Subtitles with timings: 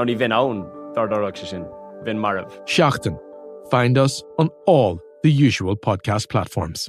[0.00, 0.64] Ná ní bhín ann
[0.96, 1.64] dardarach se sin,
[2.04, 2.48] bhín marmh.
[2.64, 3.18] Seachtain.
[3.70, 6.88] Find us on all the usual podcast platforms.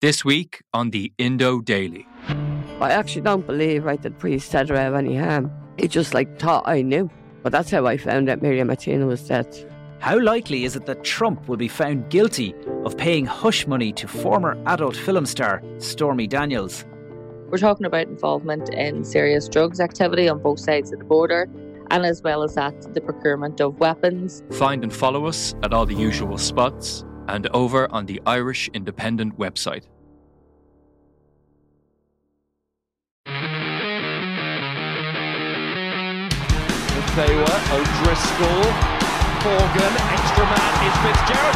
[0.00, 2.06] This week on the Indo Daily.
[2.80, 5.50] I actually don't believe right that priest said or have any harm.
[5.76, 7.10] He just like thought I knew.
[7.42, 9.46] But that's how I found out Miriam Martina was dead.
[9.98, 12.54] How likely is it that Trump will be found guilty
[12.86, 16.86] of paying hush money to former adult film star Stormy Daniels?
[17.50, 21.48] We're talking about involvement in serious drugs activity on both sides of the border,
[21.90, 24.44] and as well as that, the procurement of weapons.
[24.52, 29.36] Find and follow us at all the usual spots and over on the Irish Independent
[29.36, 29.82] website.
[37.18, 38.62] Thawa, O'Driscoll,
[39.42, 41.49] Morgan, extra man is Fitzgerald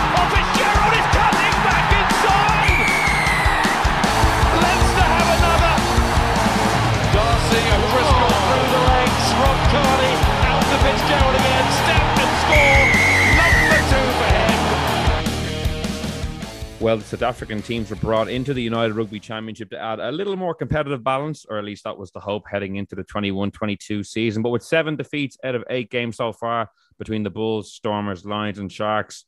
[16.94, 20.12] Well, the South African teams were brought into the United Rugby Championship to add a
[20.12, 23.50] little more competitive balance, or at least that was the hope heading into the 21
[23.50, 24.44] 22 season.
[24.44, 28.60] But with seven defeats out of eight games so far between the Bulls, Stormers, Lions,
[28.60, 29.24] and Sharks,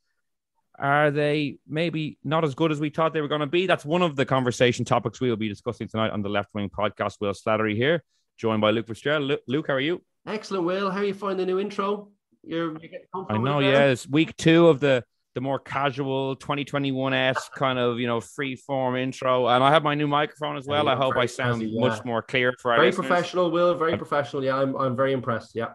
[0.79, 3.67] are they maybe not as good as we thought they were going to be?
[3.67, 6.69] That's one of the conversation topics we will be discussing tonight on the Left Wing
[6.69, 7.17] podcast.
[7.19, 8.01] Will Slattery here,
[8.37, 9.39] joined by Luke Fitzgerald.
[9.45, 10.01] Luke, how are you?
[10.25, 10.89] Excellent, Will.
[10.89, 12.11] How are you finding the new intro?
[12.43, 13.45] You're, you're getting comfortable.
[13.45, 13.79] I know, yeah.
[13.79, 13.87] Eh?
[13.87, 15.03] It's week two of the
[15.37, 19.83] the more casual 2021 s kind of you know free form intro and i have
[19.83, 21.79] my new microphone as well Yeah, i hope i sound yeah.
[21.79, 23.07] much more clear for our Very listeners.
[23.07, 23.75] professional, Will.
[23.75, 24.43] Very Uh, professional.
[24.43, 25.51] Yeah, I'm, I'm very impressed.
[25.53, 25.73] Yeah.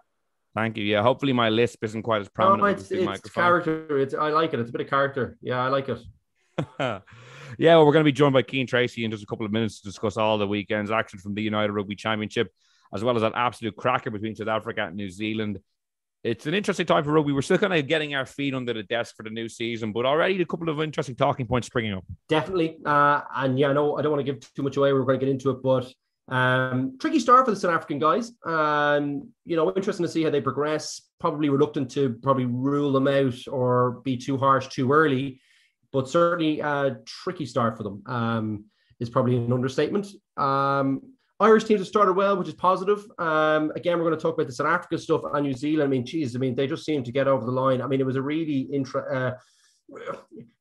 [0.56, 3.98] thank you yeah hopefully my lisp isn't quite as prominent it's, it's microphone character.
[4.02, 4.58] It's, I like it.
[4.58, 5.24] It's a bit of character.
[5.40, 6.00] Yeah, I like it.
[6.80, 7.00] yeah
[7.76, 9.80] well we're going to be joined by Cian Tracey in just a couple of minutes
[9.80, 12.48] to discuss all the weekend's action from the united rugby championship
[12.92, 15.60] as well as that absolute cracker between south africa and new zealand
[16.24, 17.32] it's an interesting time for rugby.
[17.32, 20.06] We're still kind of getting our feet under the desk for the new season, but
[20.06, 22.04] already a couple of interesting talking points springing up.
[22.28, 22.78] Definitely.
[22.84, 24.92] Uh, and yeah, I know I don't want to give too much away.
[24.92, 25.92] We're going to get into it, but
[26.28, 28.32] um, tricky start for the South African guys.
[28.46, 31.02] Um, you know, interesting to see how they progress.
[31.18, 35.40] Probably reluctant to probably rule them out or be too harsh too early,
[35.92, 38.02] but certainly a tricky start for them.
[38.06, 38.64] Um,
[39.00, 40.06] is probably an understatement.
[40.36, 41.02] Um,
[41.42, 43.04] Irish teams have started well, which is positive.
[43.18, 45.88] Um, again, we're going to talk about the South Africa stuff and New Zealand.
[45.88, 47.82] I mean, geez, I mean, they just seem to get over the line.
[47.82, 49.02] I mean, it was a really intra,
[49.92, 50.16] uh,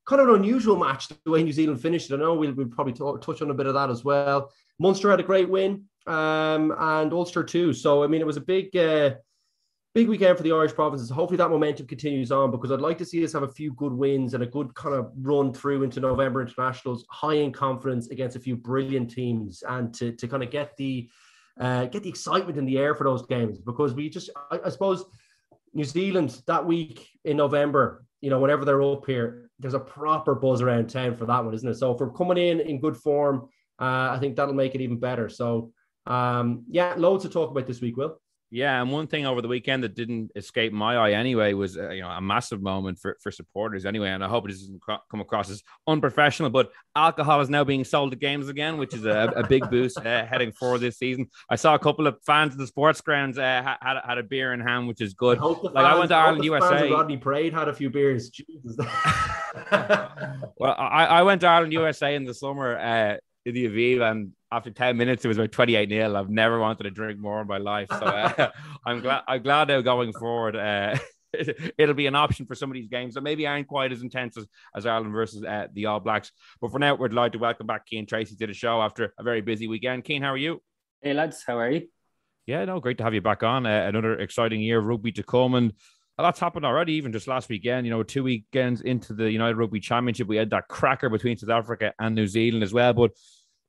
[0.08, 2.12] kind of an unusual match the way New Zealand finished.
[2.12, 4.52] I know we'll, we'll probably talk, touch on a bit of that as well.
[4.80, 7.74] Munster had a great win, um, and Ulster too.
[7.74, 9.12] So I mean, it was a big, uh,
[9.94, 11.10] big weekend for the Irish provinces.
[11.10, 13.94] Hopefully, that momentum continues on because I'd like to see us have a few good
[13.94, 18.36] wins and a good kind of run through into November internationals, high in confidence against
[18.36, 21.10] a few brilliant teams, and to to kind of get the
[21.60, 24.70] uh, get the excitement in the air for those games because we just, I, I
[24.70, 25.04] suppose,
[25.74, 30.34] New Zealand that week in November, you know, whenever they're up here, there's a proper
[30.34, 31.76] buzz around town for that one, isn't it?
[31.76, 33.50] So if we're coming in in good form,
[33.80, 35.30] uh, I think that'll make it even better.
[35.30, 35.72] So,
[36.08, 38.21] um, yeah, loads to talk about this week, Will.
[38.54, 41.92] Yeah, and one thing over the weekend that didn't escape my eye anyway was uh,
[41.92, 45.22] you know a massive moment for, for supporters anyway, and I hope it doesn't come
[45.22, 46.50] across as unprofessional.
[46.50, 49.98] But alcohol is now being sold at games again, which is a, a big boost
[49.98, 51.30] uh, heading forward this season.
[51.50, 54.52] I saw a couple of fans of the sports grounds uh, had had a beer
[54.52, 55.38] in hand, which is good.
[55.38, 56.92] I hope the Like I went to Ireland hope the fans of USA.
[56.92, 58.30] Rodney Parade had a few beers.
[58.30, 58.78] Jesus.
[60.58, 64.72] Well, I, I went to Ireland USA in the summer uh, the Aviva, and after
[64.72, 66.18] ten minutes, it was about twenty eight nil.
[66.18, 68.52] I've never wanted to drink more in my life, so uh,
[68.86, 69.24] I'm glad.
[69.28, 70.56] I'm glad now going forward.
[70.56, 70.98] Uh,
[71.78, 74.38] it'll be an option for some of these games that maybe aren't quite as intense
[74.38, 74.46] as,
[74.76, 76.32] as Ireland versus uh, the All Blacks.
[76.60, 79.24] But for now, we're delighted to welcome back Cian Tracey to the show after a
[79.24, 80.06] very busy weekend.
[80.06, 80.62] Cian, how are you?
[81.02, 81.88] Hey lads, how are you?
[82.46, 83.66] Yeah, no, great to have you back on.
[83.66, 85.74] Uh, another exciting year of rugby to come, and
[86.18, 86.94] a lot's happened already.
[86.94, 90.50] Even just last weekend, you know, two weekends into the United Rugby Championship, we had
[90.50, 92.94] that cracker between South Africa and New Zealand as well.
[92.94, 93.12] But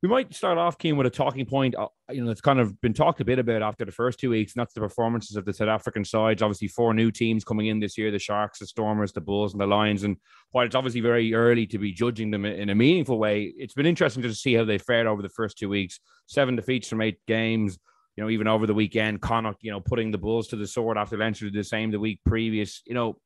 [0.03, 1.77] We might start off, Cian, with a talking point.
[1.77, 4.31] Uh, you know, it's kind of been talked a bit about after the first two
[4.31, 6.43] weeks, and that's the performances of the South African sides.
[6.43, 9.61] Obviously, four new teams coming in this year: the Sharks, the Stormers, the Bulls, and
[9.61, 10.03] the Lions.
[10.03, 10.17] And
[10.51, 13.87] while it's obviously very early to be judging them in a meaningful way, it's been
[13.87, 16.01] interesting to see how they fared over the first two weeks.
[16.27, 17.79] Seven defeats from eight games.
[18.17, 20.99] You know, even over the weekend, Connacht, you know, putting the Bulls to the sword
[20.99, 22.83] after Leinster did the same the week previous.
[22.87, 23.21] You know,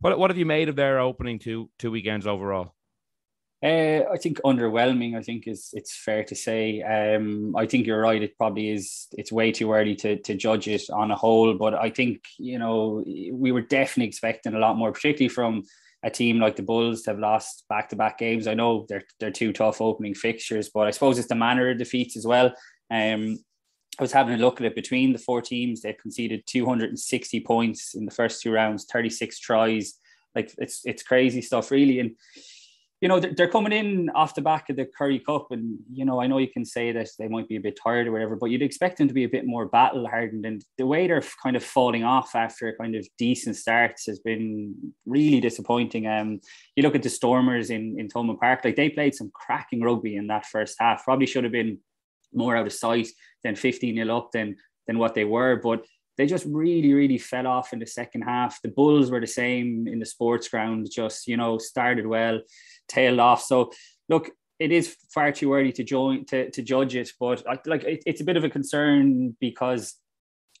[0.00, 2.74] what what have you made of their opening two two weekends overall?
[3.60, 5.16] Uh, I think underwhelming.
[5.16, 6.80] I think is it's fair to say.
[6.82, 8.22] Um, I think you're right.
[8.22, 9.08] It probably is.
[9.12, 11.54] It's way too early to to judge it on a whole.
[11.54, 13.02] But I think you know
[13.32, 15.64] we were definitely expecting a lot more, particularly from
[16.04, 18.46] a team like the Bulls have lost back to back games.
[18.46, 21.78] I know they're they're two tough opening fixtures, but I suppose it's the manner of
[21.78, 22.54] defeats as well.
[22.92, 23.38] Um,
[23.98, 25.82] I was having a look at it between the four teams.
[25.82, 29.94] They've conceded 260 points in the first two rounds, 36 tries.
[30.36, 31.98] Like it's it's crazy stuff, really.
[31.98, 32.12] And
[33.00, 36.20] you know, they're coming in off the back of the Currie Cup, and you know,
[36.20, 38.46] I know you can say that they might be a bit tired or whatever, but
[38.46, 40.44] you'd expect them to be a bit more battle hardened.
[40.44, 44.74] And the way they're kind of falling off after kind of decent starts has been
[45.06, 46.08] really disappointing.
[46.08, 46.40] Um,
[46.74, 50.16] you look at the Stormers in in Thomond Park, like they played some cracking rugby
[50.16, 51.04] in that first half.
[51.04, 51.78] Probably should have been
[52.34, 53.08] more out of sight
[53.44, 54.56] than 15 nil up than
[54.88, 55.84] than what they were, but
[56.18, 58.60] they just really, really fell off in the second half.
[58.60, 62.40] The Bulls were the same in the sports ground, just, you know, started well,
[62.88, 63.42] tailed off.
[63.42, 63.72] So,
[64.08, 67.84] look, it is far too early to join to, to judge it, but I, like
[67.84, 69.94] it, it's a bit of a concern because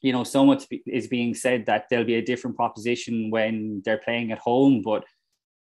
[0.00, 3.98] you know so much is being said that there'll be a different proposition when they're
[3.98, 5.04] playing at home, but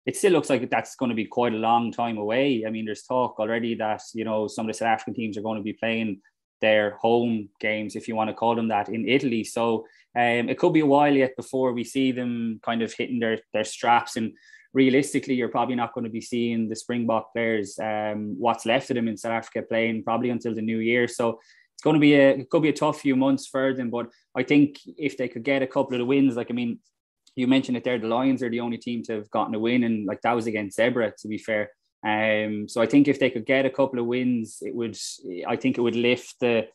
[0.05, 2.65] it still looks like that's going to be quite a long time away.
[2.67, 5.43] I mean, there's talk already that you know some of the South African teams are
[5.43, 6.21] going to be playing
[6.61, 9.45] their home games, if you want to call them that, in Italy.
[9.45, 13.19] So um, it could be a while yet before we see them kind of hitting
[13.19, 14.17] their their straps.
[14.17, 14.33] And
[14.77, 18.97] realistically, you're probably not going to be seeing the Springbok players, um, what's left of
[18.97, 21.09] them in South Africa, playing probably until the new year.
[21.09, 21.41] So
[21.75, 23.89] it's going to be a it could be a tough few months for them.
[23.89, 24.07] But
[24.37, 26.79] I think if they could get a couple of the wins, like I mean,
[27.37, 29.83] you mentioned it there, the Lions are the only team to have gotten a win,
[29.83, 31.71] and like that was against Zebre, to be fair.
[32.07, 34.97] Um, so I think if they could get a couple of wins, it would.
[35.49, 36.67] I think it would lift the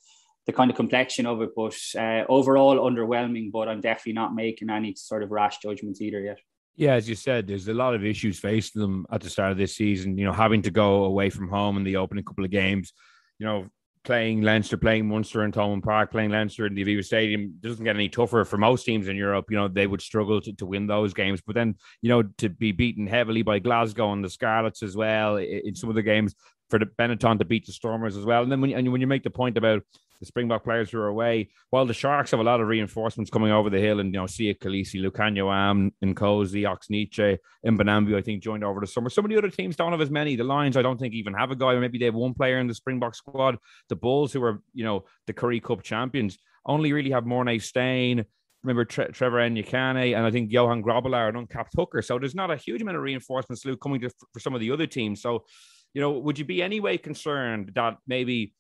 [0.48, 1.52] the kind of complexion of it.
[1.56, 3.52] But uh, overall, underwhelming.
[3.52, 6.40] But I'm definitely not making any sort of rash judgments either yet.
[6.76, 9.58] Yeah, as you said, there's a lot of issues facing them at the start of
[9.58, 10.18] this season.
[10.18, 12.94] You know, having to go away from home in the opening couple of games.
[13.40, 13.68] You know,
[14.04, 17.96] playing Leinster, playing Munster in Thomond Park, playing Leinster in the Aviva Stadium doesn't get
[17.96, 19.46] any tougher for most teams in Europe.
[19.50, 21.42] You know, they would struggle to, to win those games.
[21.46, 25.38] But then, you know, to be beaten heavily by Glasgow and the Scarlets as well
[25.38, 26.36] in, in some of the games
[26.70, 28.44] for the Benetton to beat the Stormers as well.
[28.44, 29.84] And then when you, and when you make the point about
[30.22, 31.50] the Springbok players who are away.
[31.72, 34.26] While the Sharks have a lot of reinforcements coming over the hill, and you know,
[34.26, 39.10] Siya Kolisi, Lukhanyo Am, Nkosi, Ox Nché, Mbonambi, I think joined over the summer.
[39.10, 40.36] Some of the other teams don't have as many.
[40.36, 41.78] The Lions, I don't think even have a guy.
[41.80, 43.58] Maybe they have one player in the Springbok squad.
[43.90, 48.26] The Bulls, who are you know the Currie Cup champions, only really have Morné Steyn.
[48.64, 52.04] Remember Tre- Trevor Nyakane and I think Johan Grobbelaar and uncapped hooker.
[52.04, 54.70] So there's not a huge amount of reinforcements, Luke, coming to, for some of the
[54.70, 55.20] other teams.
[55.20, 55.46] So,
[55.96, 58.54] you know, would you be any way concerned that maybe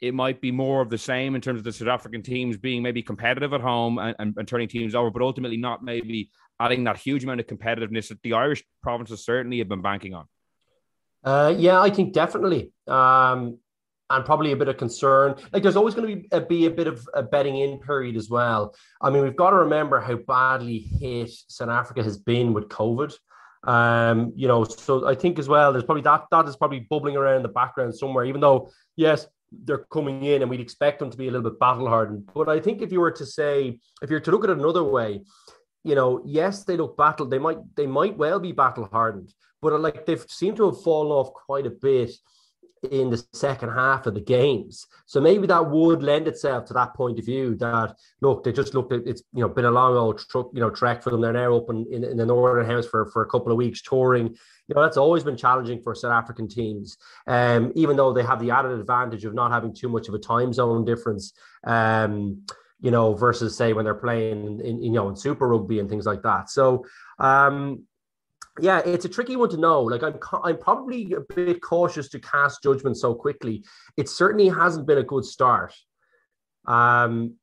[0.00, 2.82] it might be more of the same in terms of the South African teams being
[2.82, 6.84] maybe competitive at home and, and, and, turning teams over, but ultimately not maybe adding
[6.84, 10.26] that huge amount of competitiveness that the Irish provinces certainly have been banking on.
[11.22, 12.72] Uh, yeah, I think definitely.
[12.86, 13.58] Um,
[14.08, 15.36] and probably a bit of concern.
[15.52, 18.16] Like there's always going to be a, be a bit of a betting in period
[18.16, 18.74] as well.
[19.00, 23.14] I mean, we've got to remember how badly hit South Africa has been with COVID.
[23.62, 27.16] Um, you know, so I think as well, there's probably that that is probably bubbling
[27.16, 31.10] around in the background somewhere, even though, yes, they're coming in and we'd expect them
[31.10, 32.28] to be a little bit battle hardened.
[32.34, 34.84] But I think if you were to say, if you're to look at it another
[34.84, 35.22] way,
[35.84, 37.26] you know, yes, they look battle.
[37.26, 39.32] They might, they might well be battle hardened,
[39.62, 42.12] but uh, like they've seemed to have fallen off quite a bit
[42.82, 44.86] in the second half of the games.
[45.06, 48.74] So maybe that would lend itself to that point of view that look, they just
[48.74, 51.20] looked at it's you know been a long old truck, you know, trek for them.
[51.20, 54.28] They're now open in, in the northern hemisphere for a couple of weeks touring.
[54.68, 56.96] You know, that's always been challenging for South African teams.
[57.26, 60.18] Um, even though they have the added advantage of not having too much of a
[60.18, 61.34] time zone difference.
[61.64, 62.44] Um,
[62.82, 65.88] you know, versus say when they're playing in, in you know in Super Rugby and
[65.90, 66.48] things like that.
[66.48, 66.86] So
[67.18, 67.82] um,
[68.60, 69.82] yeah, it's a tricky one to know.
[69.82, 73.64] Like I'm, I'm probably a bit cautious to cast judgment so quickly.
[73.96, 75.74] It certainly hasn't been a good start,
[76.66, 77.34] um,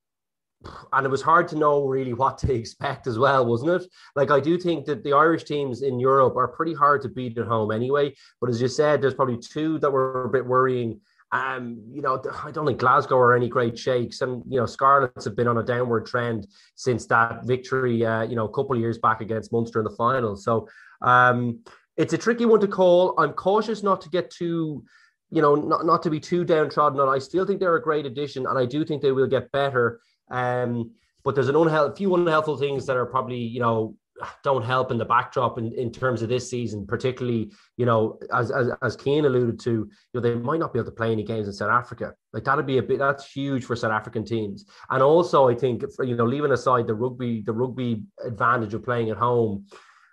[0.94, 3.90] and it was hard to know really what to expect as well, wasn't it?
[4.16, 7.38] Like I do think that the Irish teams in Europe are pretty hard to beat
[7.38, 8.14] at home anyway.
[8.42, 11.00] But as you said, there's probably two that were a bit worrying.
[11.34, 15.26] Um, you know, I don't think Glasgow are any great shakes, and you know, Scarlets
[15.26, 18.80] have been on a downward trend since that victory, uh, you know, a couple of
[18.80, 20.38] years back against Munster in the final.
[20.38, 20.70] So
[21.02, 21.60] um,
[21.96, 23.20] it's a tricky one to call.
[23.20, 24.84] I'm cautious not to get too
[25.30, 28.06] you know, not, not to be too downtrodden on, I still think they're a great
[28.06, 30.00] addition, and I do think they will get better.
[30.32, 30.92] Um,
[31.24, 33.96] but there's an unhealthy, few unhelpful things that are probably, you know,
[34.44, 38.50] don't help in the backdrop in, in terms of this season, particularly, you know, as
[38.50, 41.24] as as Cian alluded to, you know, they might not be able to play any
[41.24, 42.14] games in South Africa.
[42.34, 44.66] Like that'd be a bit that's huge for South African teams.
[44.90, 49.12] And also I think you know, leaving aside the rugby, the rugby advantage of playing
[49.12, 49.68] at home,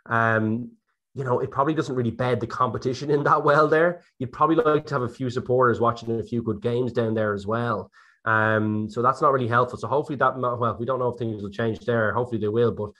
[0.06, 0.70] um,
[1.14, 4.02] you know, it probably doesn't really bed the competition in that well there.
[4.18, 7.34] You'd probably like to have a few supporters watching a few good games down there
[7.34, 7.90] as well.
[8.24, 9.78] Um, so that's not really helpful.
[9.78, 12.12] So hopefully that well, we don't know if things will change there.
[12.12, 12.90] Hopefully they will, but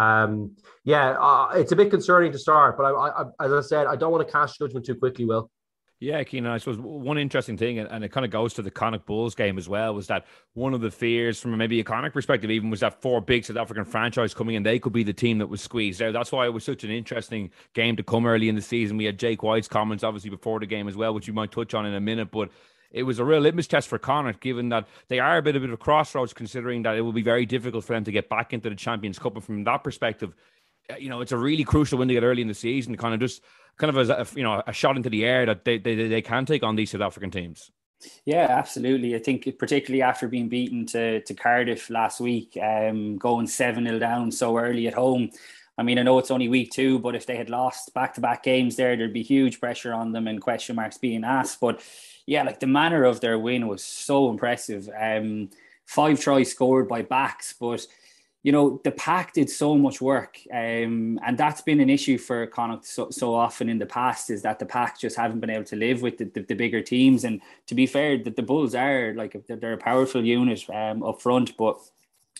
[0.00, 2.76] um, yeah, uh, it's a bit concerning to start.
[2.76, 5.24] But I, I, as I said, I don't want to cast judgment too quickly.
[5.24, 5.50] Will.
[6.00, 9.04] Yeah, Keenan, I suppose one interesting thing, and it kind of goes to the Connacht
[9.04, 12.52] Bulls game as well, was that one of the fears from maybe a Connacht perspective
[12.52, 15.38] even was that four big South African franchise coming in, they could be the team
[15.38, 16.12] that was squeezed out.
[16.12, 18.96] That's why it was such an interesting game to come early in the season.
[18.96, 21.74] We had Jake White's comments, obviously, before the game as well, which you might touch
[21.74, 22.30] on in a minute.
[22.30, 22.50] But
[22.92, 25.60] it was a real litmus test for Connacht, given that they are a bit, a
[25.60, 28.28] bit of a crossroads, considering that it will be very difficult for them to get
[28.28, 29.34] back into the Champions Cup.
[29.34, 30.32] And from that perspective,
[30.96, 33.14] you know, it's a really crucial win to get early in the season, to kind
[33.14, 33.42] of just
[33.78, 36.44] kind of a, you know a shot into the air that they, they they can
[36.44, 37.70] take on these South African teams.
[38.24, 39.16] Yeah, absolutely.
[39.16, 43.98] I think particularly after being beaten to to Cardiff last week, um, going seven 0
[43.98, 45.30] down so early at home.
[45.76, 48.20] I mean, I know it's only week two, but if they had lost back to
[48.20, 51.60] back games there, there'd be huge pressure on them and question marks being asked.
[51.60, 51.80] But
[52.26, 54.88] yeah, like the manner of their win was so impressive.
[55.00, 55.50] Um,
[55.86, 57.86] five tries scored by backs, but
[58.42, 62.46] you know the pack did so much work um, and that's been an issue for
[62.46, 65.64] Connacht so, so often in the past is that the pack just haven't been able
[65.64, 67.24] to live with the, the, the bigger teams.
[67.24, 71.20] And to be fair that the Bulls are like they're a powerful unit um, up
[71.20, 71.78] front but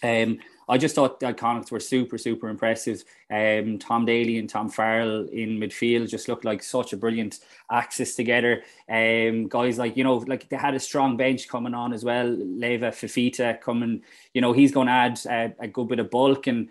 [0.02, 0.38] um,
[0.68, 3.02] I just thought the Connacht were super, super impressive.
[3.30, 7.40] Um, Tom Daly and Tom Farrell in midfield just looked like such a brilliant
[7.70, 8.62] axis together.
[8.88, 12.28] Um, guys like, you know, like they had a strong bench coming on as well.
[12.28, 14.02] Leva Fifita coming,
[14.34, 16.68] you know, he's going to add a, a good bit of bulk and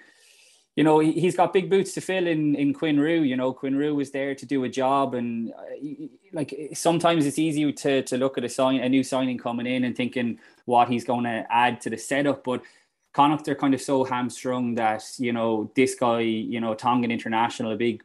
[0.77, 3.24] you know, he's got big boots to fill in in Quinn Roux.
[3.24, 7.39] You know, Quinn Roux was there to do a job, and uh, like sometimes it's
[7.39, 10.88] easy to to look at a sign, a new signing coming in, and thinking what
[10.88, 12.43] he's going to add to the setup.
[12.43, 12.62] But
[13.17, 17.71] Connacht are kind of so hamstrung that you know this guy, you know Tongan international,
[17.71, 18.03] a big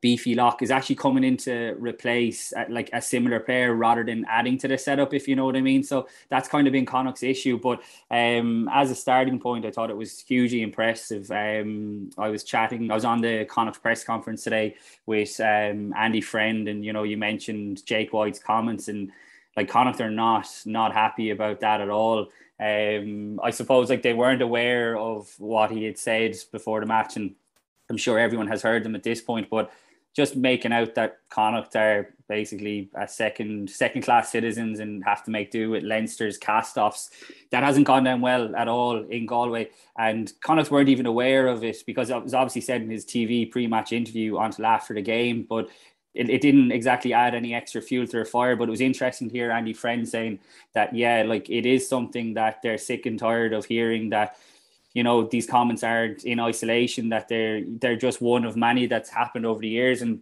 [0.00, 4.24] beefy lock, is actually coming in to replace uh, like a similar player rather than
[4.26, 5.82] adding to the setup, if you know what I mean.
[5.82, 7.58] So that's kind of been Connacht's issue.
[7.58, 11.30] But um, as a starting point, I thought it was hugely impressive.
[11.30, 16.22] Um, I was chatting, I was on the Connacht press conference today with um, Andy
[16.22, 19.12] Friend, and you know you mentioned Jake White's comments and
[19.58, 22.28] like Connacht are not not happy about that at all.
[22.60, 27.16] Um, I suppose like they weren't aware of what he had said before the match,
[27.16, 27.34] and
[27.88, 29.48] I'm sure everyone has heard them at this point.
[29.50, 29.70] But
[30.14, 35.30] just making out that Connacht are basically a second second class citizens and have to
[35.30, 37.10] make do with Leinster's cast-offs.
[37.50, 39.70] That hasn't gone down well at all in Galway.
[39.96, 43.50] And Connacht weren't even aware of it because it was obviously said in his TV
[43.50, 45.46] pre-match interview until after the game.
[45.48, 45.68] But
[46.18, 49.28] it, it didn't exactly add any extra fuel to their fire, but it was interesting
[49.28, 50.40] to hear Andy Friend saying
[50.72, 54.36] that, yeah, like it is something that they're sick and tired of hearing that,
[54.94, 59.08] you know, these comments aren't in isolation, that they're they're just one of many that's
[59.08, 60.02] happened over the years.
[60.02, 60.20] And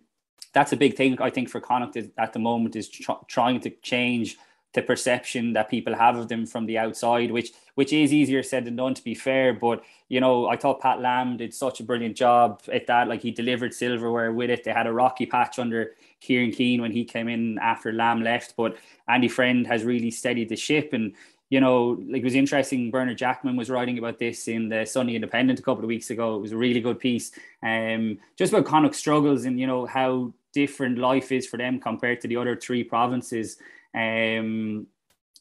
[0.52, 3.70] that's a big thing, I think, for Connacht at the moment is tr- trying to
[3.70, 4.36] change
[4.74, 8.64] the perception that people have of them from the outside, which which is easier said
[8.64, 9.52] than done to be fair.
[9.52, 13.08] But you know, I thought Pat Lam did such a brilliant job at that.
[13.08, 14.64] Like he delivered silverware with it.
[14.64, 18.54] They had a rocky patch under Kieran Keane when he came in after Lam left,
[18.56, 18.76] but
[19.08, 21.14] Andy Friend has really steadied the ship and
[21.48, 22.90] you know, like it was interesting.
[22.90, 26.34] Bernard Jackman was writing about this in the Sunday Independent a couple of weeks ago.
[26.36, 27.30] It was a really good piece,
[27.62, 32.20] um, just about Connacht struggles and you know how different life is for them compared
[32.22, 33.58] to the other three provinces.
[33.96, 34.86] Um,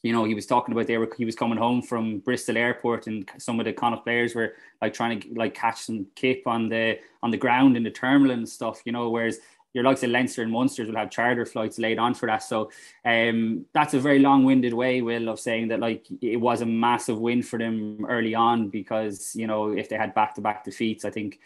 [0.02, 1.06] you know, he was talking about there.
[1.16, 4.94] He was coming home from Bristol Airport, and some of the Connacht players were like
[4.94, 8.48] trying to like catch some kip on the on the ground in the terminal and
[8.48, 8.82] stuff.
[8.84, 9.38] You know, whereas
[9.76, 12.42] your likes of Leinster and Munsters will have charter flights laid on for that.
[12.42, 12.70] So
[13.04, 17.18] um, that's a very long-winded way, Will, of saying that like it was a massive
[17.18, 21.40] win for them early on because you know if they had back-to-back defeats, I think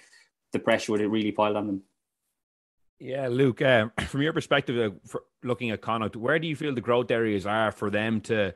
[0.52, 1.82] the pressure would have really piled on them.
[3.00, 6.80] Yeah, Luke, uh, from your perspective, uh, looking at Connacht, where do you feel the
[6.80, 8.54] growth areas are for them to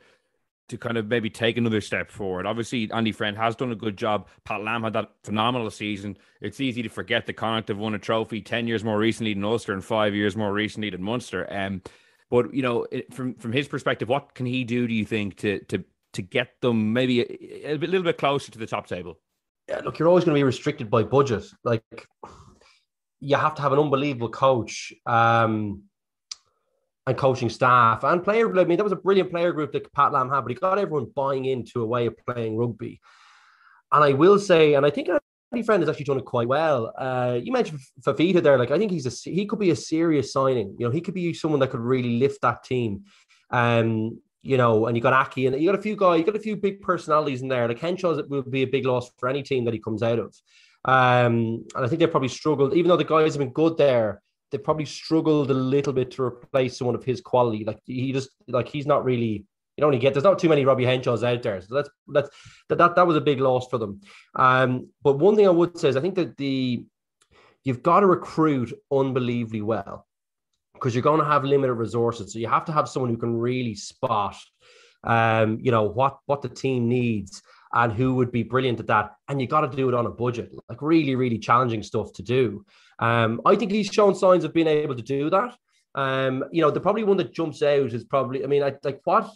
[0.67, 2.47] to kind of maybe take another step forward?
[2.47, 4.29] Obviously, Andy Friend has done a good job.
[4.45, 6.17] Pat Lam had that phenomenal season.
[6.41, 9.45] It's easy to forget that Connacht have won a trophy 10 years more recently than
[9.45, 11.47] Ulster and five years more recently than Munster.
[11.51, 11.83] Um,
[12.31, 15.59] but, you know, from, from his perspective, what can he do, do you think, to,
[15.65, 15.85] to,
[16.15, 19.19] to get them maybe a, a, little bit closer to the top table?
[19.69, 21.45] Yeah, look, you're always going to be restricted by budget.
[21.63, 21.83] Like,
[23.25, 24.93] you have to have an unbelievable coach.
[25.07, 25.85] Um,
[27.07, 28.49] and coaching staff and player.
[28.59, 30.79] I mean, that was a brilliant player group that Pat Lam had, but he got
[30.79, 33.01] everyone buying into a way of playing rugby.
[33.93, 35.09] And I will say, and I think
[35.53, 36.93] Andy Friend has actually done it quite well.
[36.97, 40.33] Uh, you mentioned Fifita there, like I think he's a he could be a serious
[40.33, 40.75] signing.
[40.79, 43.05] You know, he could be someone that could really lift that team.
[43.51, 46.37] Um, you know, and you got Aki and you got a few guys, you got
[46.37, 47.67] a few big personalities in there.
[47.67, 50.35] Like Henshaw will be a big loss for any team that he comes out of.
[50.85, 54.23] Um, and I think they probably struggled, even though the guys have been good there,
[54.51, 57.65] they probably struggled a little bit to replace someone of his quality.
[57.65, 60.85] Like he just like he's not really you don't get there's not too many Robbie
[60.85, 61.61] Henshaws out there.
[61.61, 62.31] So that's that's
[62.69, 64.01] that, that that was a big loss for them.
[64.37, 66.85] Um, but one thing I would say is I think that the
[67.65, 70.07] you've got to recruit unbelievably well
[70.75, 72.33] because you're going to have limited resources.
[72.33, 74.37] So you have to have someone who can really spot,
[75.03, 77.43] um, you know, what what the team needs
[77.75, 79.17] and who would be brilliant at that.
[79.29, 82.23] And you got to do it on a budget, like really, really challenging stuff to
[82.23, 82.65] do.
[83.01, 85.57] Um, I think he's shown signs of being able to do that.
[85.97, 89.01] Um, you know, the probably one that jumps out is probably, I mean, I, like
[89.05, 89.31] what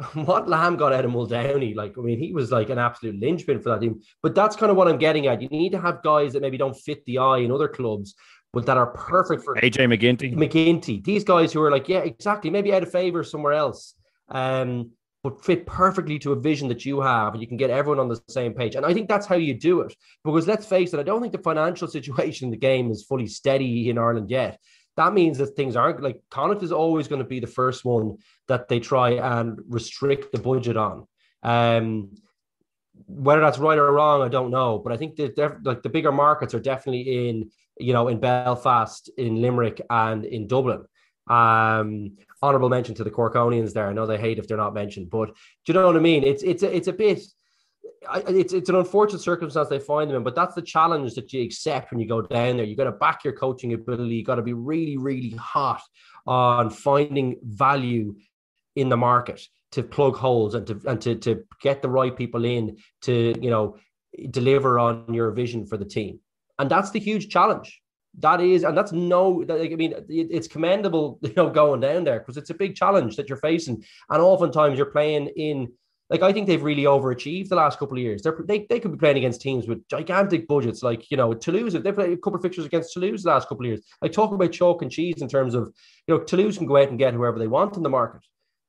[0.14, 3.60] what Lam got out of Muldowney, like I mean, he was like an absolute linchpin
[3.60, 4.00] for that team.
[4.22, 5.42] But that's kind of what I'm getting at.
[5.42, 8.14] You need to have guys that maybe don't fit the eye in other clubs,
[8.52, 10.34] but that are perfect for AJ MacGinty.
[10.34, 11.02] MacGinty.
[11.02, 13.94] These guys who are like, yeah, exactly, maybe out of favor somewhere else.
[14.28, 17.98] Um, but fit perfectly to a vision that you have, and you can get everyone
[17.98, 18.74] on the same page.
[18.74, 19.94] And I think that's how you do it.
[20.24, 23.26] Because let's face it, I don't think the financial situation in the game is fully
[23.26, 24.58] steady in Ireland yet.
[24.96, 28.18] That means that things aren't like Connacht is always going to be the first one
[28.48, 31.06] that they try and restrict the budget on.
[31.42, 32.10] Um,
[33.06, 34.78] whether that's right or wrong, I don't know.
[34.78, 39.10] But I think that like the bigger markets are definitely in, you know, in Belfast,
[39.16, 40.84] in Limerick, and in Dublin.
[41.28, 43.88] Um, honorable mention to the Corkonians there.
[43.88, 45.34] I know they hate if they're not mentioned, but do
[45.66, 46.24] you know what I mean?
[46.24, 47.22] It's it's a, it's a bit.
[48.28, 51.42] It's it's an unfortunate circumstance they find them in, but that's the challenge that you
[51.42, 52.64] accept when you go down there.
[52.64, 54.14] You got to back your coaching ability.
[54.14, 55.82] You got to be really really hot
[56.26, 58.14] on finding value
[58.76, 62.44] in the market to plug holes and to and to to get the right people
[62.44, 63.76] in to you know
[64.30, 66.20] deliver on your vision for the team,
[66.58, 67.80] and that's the huge challenge
[68.18, 72.18] that is, and that's no, like, I mean, it's commendable, you know, going down there
[72.18, 73.84] because it's a big challenge that you're facing.
[74.08, 75.72] And oftentimes you're playing in,
[76.08, 78.22] like, I think they've really overachieved the last couple of years.
[78.22, 81.72] They're, they, they could be playing against teams with gigantic budgets, like, you know, Toulouse,
[81.72, 83.82] they played a couple of fixtures against Toulouse the last couple of years.
[84.02, 85.72] I talk about chalk and cheese in terms of,
[86.08, 88.22] you know, Toulouse can go out and get whoever they want in the market.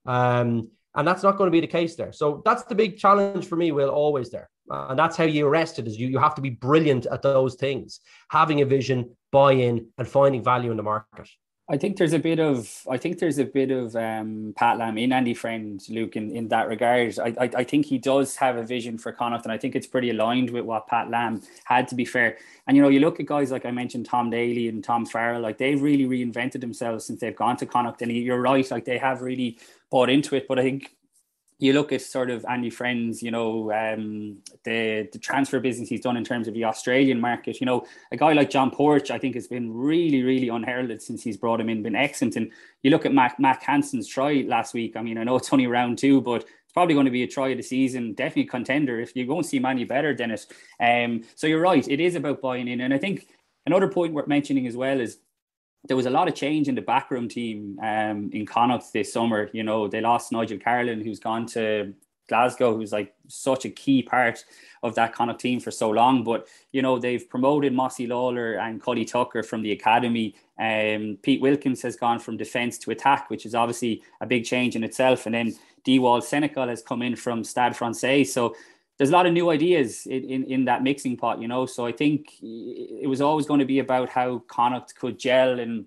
[0.06, 2.12] Um, and that's not going to be the case there.
[2.12, 4.49] So that's the big challenge for me, Will, always there.
[4.69, 7.56] And that's how you arrest it is you, you have to be brilliant at those
[7.56, 7.99] things,
[8.30, 11.30] having a vision, buy in, and finding value in the market.
[11.71, 14.97] I think there's a bit of I think there's a bit of um, Pat Lam
[14.97, 17.17] in Andy Friend, Luke, in, in that regard.
[17.17, 19.88] I, I, I think he does have a vision for Connacht, and I think it's
[19.88, 21.88] pretty aligned with what Pat Lam had.
[21.88, 24.67] To be fair, and you know, you look at guys like I mentioned, Tom Daly
[24.67, 28.41] and Tom Farrell, like they've really reinvented themselves since they've gone to Connacht, and you're
[28.41, 29.58] right, like they have really
[29.91, 30.47] bought into it.
[30.47, 30.95] But I think
[31.62, 36.01] you look at sort of Andy Friends, you know, um, the the transfer business he's
[36.01, 37.62] done in terms of the Australian market.
[37.62, 41.21] You know, a guy like John Porch, I think, has been really, really unheralded since
[41.21, 42.36] he's brought him in, been excellent.
[42.36, 42.51] And
[42.82, 44.97] you look at Mac, Mac Hansen's try last week.
[44.97, 47.27] I mean, I know it's only round two, but it's probably going to be a
[47.27, 48.99] try of the season, definitely contender.
[48.99, 50.47] If you won't see many better than it.
[50.80, 52.82] Um, so you're right, it is about buying in.
[52.82, 53.27] And I think
[53.67, 55.19] another point worth mentioning as well is
[55.85, 59.49] there was a lot of change in the backroom team um, in Connacht this summer.
[59.53, 61.93] You know, they lost Nigel Carolan, who's gone to
[62.27, 64.45] Glasgow, who's like such a key part
[64.83, 66.23] of that Connacht team for so long.
[66.23, 70.35] But you know, they've promoted Mossy Lawler and Cuddy Tucker from the academy.
[70.59, 74.75] Um, Pete Wilkins has gone from defence to attack, which is obviously a big change
[74.75, 75.25] in itself.
[75.25, 78.25] And then Dewald Senekal has come in from Stade Francais.
[78.25, 78.55] So
[78.97, 81.65] there's a lot of new ideas in, in, in, that mixing pot, you know.
[81.65, 85.86] So I think it was always going to be about how Connacht could gel and,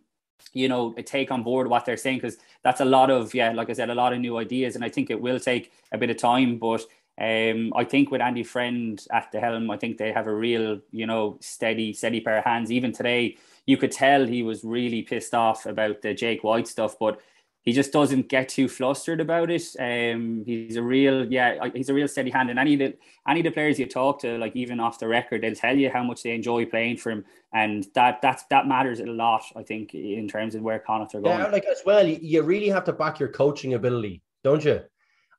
[0.52, 3.70] you know, take on board what they're saying because that's a lot of, yeah, like
[3.70, 4.74] I said, a lot of new ideas.
[4.74, 6.58] And I think it will take a bit of time.
[6.58, 6.84] But
[7.20, 10.80] um, I think with Andy Friend at the helm, I think they have a real,
[10.90, 12.72] you know, steady, steady pair of hands.
[12.72, 13.36] Even today,
[13.66, 17.20] you could tell he was really pissed off about the Jake White stuff, but
[17.64, 19.64] he just doesn't get too flustered about it.
[19.78, 22.50] Um, he's a real, yeah, he's a real steady hand.
[22.50, 22.94] And any of the
[23.26, 25.90] any of the players you talk to, like even off the record, they'll tell you
[25.90, 27.24] how much they enjoy playing for him,
[27.54, 29.44] and that that's that matters a lot.
[29.56, 31.38] I think in terms of where Connacht are going.
[31.38, 34.82] Yeah, like as well, you really have to back your coaching ability, don't you?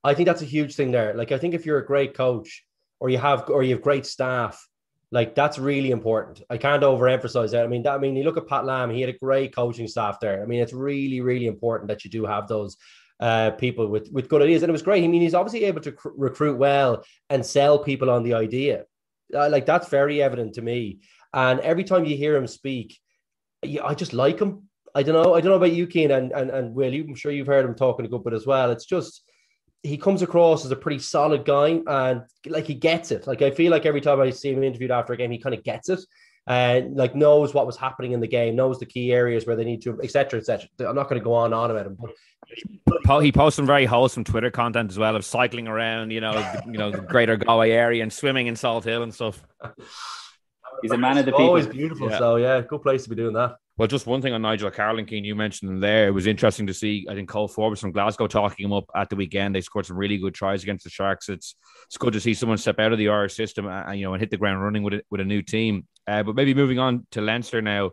[0.04, 1.14] I think that's a huge thing there.
[1.14, 2.66] Like I think if you're a great coach,
[3.00, 4.68] or you have or you have great staff,
[5.12, 6.42] like that's really important.
[6.50, 7.64] I can't overemphasize that.
[7.64, 9.88] I mean, that, I mean, you look at Pat Lam; he had a great coaching
[9.88, 10.42] staff there.
[10.42, 12.78] I mean, it's really, really important that you do have those
[13.20, 15.04] uh, people with with good ideas, and it was great.
[15.04, 18.86] I mean, he's obviously able to cr- recruit well and sell people on the idea.
[19.34, 21.00] Uh, like that's very evident to me.
[21.34, 23.00] And every time you hear him speak,
[23.64, 24.70] I just like him.
[24.94, 25.34] I don't know.
[25.34, 26.94] I don't know about you, Cian, and, and and Will.
[26.94, 28.72] You, I'm sure you've heard him talking a good bit as well.
[28.72, 29.24] It's just
[29.86, 33.28] he comes across as a pretty solid guy, and like he gets it.
[33.28, 35.54] Like I feel like every time I see him interviewed after a game, he kind
[35.54, 36.00] of gets it,
[36.48, 39.64] and like knows what was happening in the game, knows the key areas where they
[39.64, 40.68] need to, etc., etc.
[40.80, 41.98] I'm not going to go on and on about him,
[43.06, 46.34] but he posts some very wholesome Twitter content as well of cycling around, you know,
[46.34, 49.44] the, you know, the greater Galway area and swimming in Salt Hill and stuff.
[50.82, 51.46] He's a man of the people.
[51.46, 52.10] Always beautiful.
[52.10, 52.18] Yeah.
[52.18, 53.56] So yeah, good place to be doing that.
[53.78, 56.08] Well, just one thing on Nigel Carolan Cian, you mentioned there.
[56.08, 57.06] It was interesting to see.
[57.10, 59.54] I think Cole Forbes from Glasgow talking him up at the weekend.
[59.54, 61.28] They scored some really good tries against the Sharks.
[61.28, 61.56] It's
[61.88, 64.14] it's good to see someone step out of the Irish system and uh, you know
[64.14, 65.88] and hit the ground running with a, with a new team.
[66.08, 67.92] Uh, but maybe moving on to Leinster now.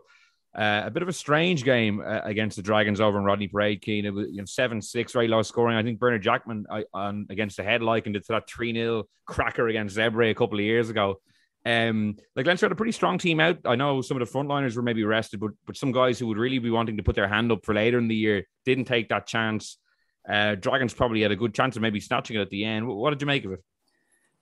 [0.55, 3.83] Uh, a bit of a strange game uh, against the Dragons over in Rodney Parade,
[3.83, 4.05] Cian.
[4.05, 5.75] It was you know, 7 6, very low scoring.
[5.75, 9.03] I think Bernard Jackman I, on, against the head likened it to that 3 0
[9.25, 11.19] cracker against Zebre a couple of years ago.
[11.65, 13.59] Um, like Leinster had a pretty strong team out.
[13.65, 16.37] I know some of the frontliners were maybe rested, but but some guys who would
[16.37, 19.09] really be wanting to put their hand up for later in the year didn't take
[19.09, 19.77] that chance.
[20.29, 22.87] Uh, Dragons probably had a good chance of maybe snatching it at the end.
[22.87, 23.63] What did you make of it?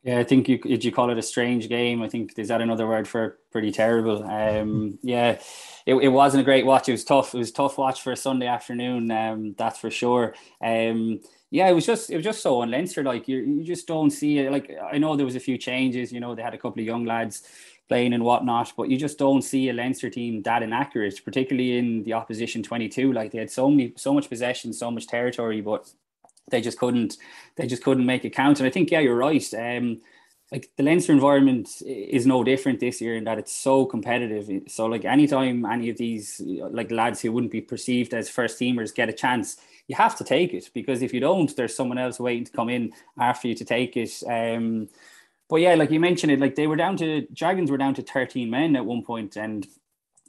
[0.03, 2.01] Yeah, I think you did you call it a strange game.
[2.01, 4.23] I think is that another word for pretty terrible.
[4.23, 5.39] Um, yeah,
[5.86, 6.89] it, it wasn't a great watch.
[6.89, 7.36] It was tough.
[7.36, 9.12] It was tough watch for a Sunday afternoon.
[9.12, 10.34] Um, that's for sure.
[10.63, 11.19] Um,
[11.52, 13.04] yeah, it was just it was just so on Leinster.
[13.04, 14.52] Like you, you just don't see it.
[14.52, 16.12] Like I know there was a few changes.
[16.12, 17.44] You know, they had a couple of young lads
[17.90, 22.04] playing and whatnot, but you just don't see a Leinster team that inaccurate, particularly in
[22.04, 23.12] the opposition twenty two.
[23.12, 25.92] Like they had so many, so much possession, so much territory, but
[26.50, 27.18] they just couldn't,
[27.58, 28.60] they just couldn't make it count.
[28.60, 29.54] And I think yeah, you're right.
[29.54, 30.02] Um,
[30.54, 34.50] like the Leinster environment is no different this year in that it's so competitive.
[34.68, 38.94] So like anytime any of these like lads who wouldn't be perceived as first teamers
[38.94, 42.20] get a chance, you have to take it because if you don't, there's someone else
[42.20, 44.24] waiting to come in after you to take it.
[44.28, 44.88] Um,
[45.50, 48.02] but yeah, like you mentioned it, like they were down to Dragons were down to
[48.02, 49.67] 13 men at one point, and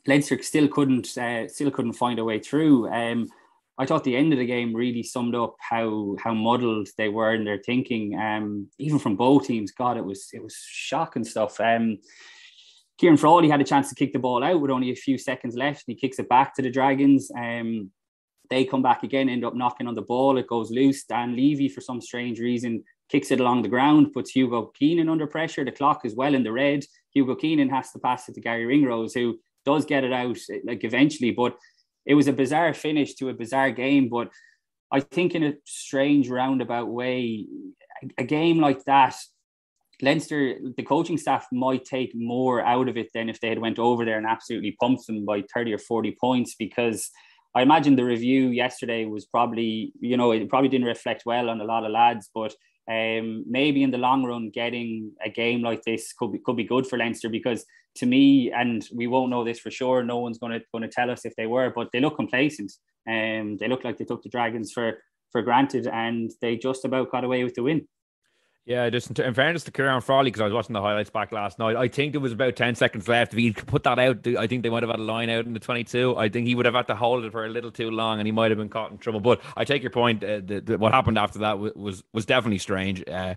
[0.06, 2.88] Leinster still couldn't uh, still couldn't find a way through.
[2.88, 3.28] Um,
[3.78, 7.34] I thought the end of the game really summed up how how muddled they were
[7.34, 8.18] in their thinking.
[8.18, 11.60] Um, even from both teams, God, it was it was shocking stuff.
[11.60, 11.98] Um,
[12.98, 15.56] Kieran Frawley had a chance to kick the ball out with only a few seconds
[15.56, 17.30] left, and he kicks it back to the Dragons.
[17.36, 17.90] Um,
[18.52, 20.36] they come back again, end up knocking on the ball.
[20.36, 21.04] It goes loose.
[21.04, 25.26] Dan Leavy, for some strange reason, kicks it along the ground, puts Hugo Keenan under
[25.26, 25.64] pressure.
[25.64, 26.84] The clock is well in the red.
[27.14, 30.84] Hugo Keenan has to pass it to Gary Ringrose, who does get it out like
[30.84, 31.30] eventually.
[31.30, 31.56] But
[32.04, 34.10] it was a bizarre finish to a bizarre game.
[34.10, 34.28] But
[34.90, 37.46] I think in a strange roundabout way,
[38.18, 39.16] a game like that,
[40.02, 43.78] Leinster, the coaching staff might take more out of it than if they had went
[43.78, 47.10] over there and absolutely pumped them by 30 or 40 points because–
[47.54, 51.60] I imagine the review yesterday was probably, you know, it probably didn't reflect well on
[51.60, 52.54] a lot of lads, but
[52.90, 56.64] um, maybe in the long run, getting a game like this could be could be
[56.64, 57.64] good for Leinster because
[57.96, 60.02] to me, and we won't know this for sure.
[60.02, 62.72] No one's going to going to tell us if they were, but they look complacent.
[63.08, 64.98] um, they look like they took the Dragons for
[65.30, 67.86] for granted, and they just about got away with the win.
[68.64, 71.58] Yeah, just in fairness to Kieran Frawley, because I was watching the highlights back last
[71.58, 73.32] night, I think there was about 10 seconds left.
[73.32, 75.52] If he put that out, I think they might have had a line out in
[75.52, 76.16] the 22.
[76.16, 78.26] I think he would have had to hold it for a little too long and
[78.26, 79.18] he might have been caught in trouble.
[79.18, 80.22] But I take your point.
[80.22, 83.02] Uh, the, the, what happened after that was was definitely strange.
[83.08, 83.34] Uh,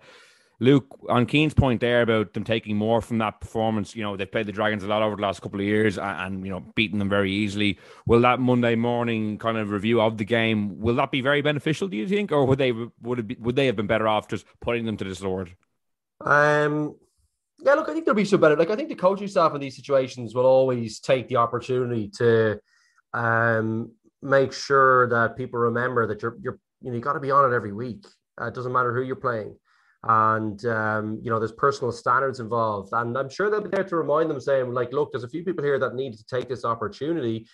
[0.60, 4.32] Luke, on Cian's point there about them taking more from that performance, you know, they've
[4.32, 6.62] played the Dragons a lot over the last couple of years and, and, you know,
[6.76, 7.78] beaten them very easily.
[8.06, 11.88] Will that Monday morning kind of review of the game, will that be very beneficial,
[11.88, 12.32] do you think?
[12.32, 14.98] Or would they would it be, would they have been better off just putting them
[14.98, 15.56] to the sword?
[16.22, 16.96] Um
[17.60, 18.56] yeah, look, I think there'll be some better.
[18.56, 22.60] Like I think the coaching staff in these situations will always take the opportunity to
[23.14, 23.92] um
[24.22, 27.52] make sure that people remember that you're you're you know you got to be on
[27.52, 28.06] it every week.
[28.40, 29.56] Uh, it doesn't matter who you're playing
[30.06, 32.94] and um, you know there's personal standards involved.
[32.94, 35.44] And i'm sure they'll be there to remind them saying like look there's a few
[35.44, 37.48] people here that need to take this opportunity.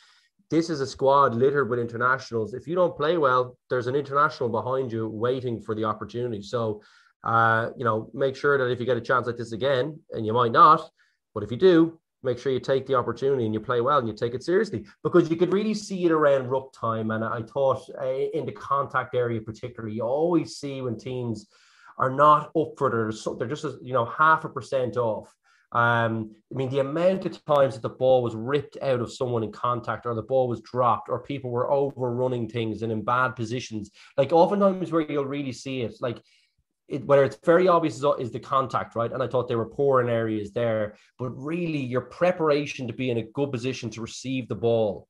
[0.50, 2.54] This is a squad littered with internationals.
[2.54, 6.42] If you don't play well there's an international behind you waiting for the opportunity.
[6.42, 6.82] So
[7.24, 10.26] uh, you know make sure that if you get a chance like this again and
[10.26, 10.90] you might not
[11.34, 14.08] but if you do make sure you take the opportunity and you play well and
[14.08, 17.12] you take it seriously because you could really see it around ruck time.
[17.12, 21.48] And i thought uh, in the contact area particularly you always see when teams
[22.02, 25.34] are not up for their so they're just you know half a percent off.
[25.74, 29.44] Um, I mean, the amount of times that the ball was ripped out of someone
[29.44, 33.38] in contact, or the ball was dropped, or people were overrunning things and in bad
[33.38, 33.92] positions.
[34.18, 36.22] Like oftentimes, where you'll really see it, like
[36.90, 39.14] it, whether it's very obvious is, is the contact, right?
[39.14, 43.10] And I thought they were poor in areas there, but really your preparation to be
[43.10, 45.08] in a good position to receive the ball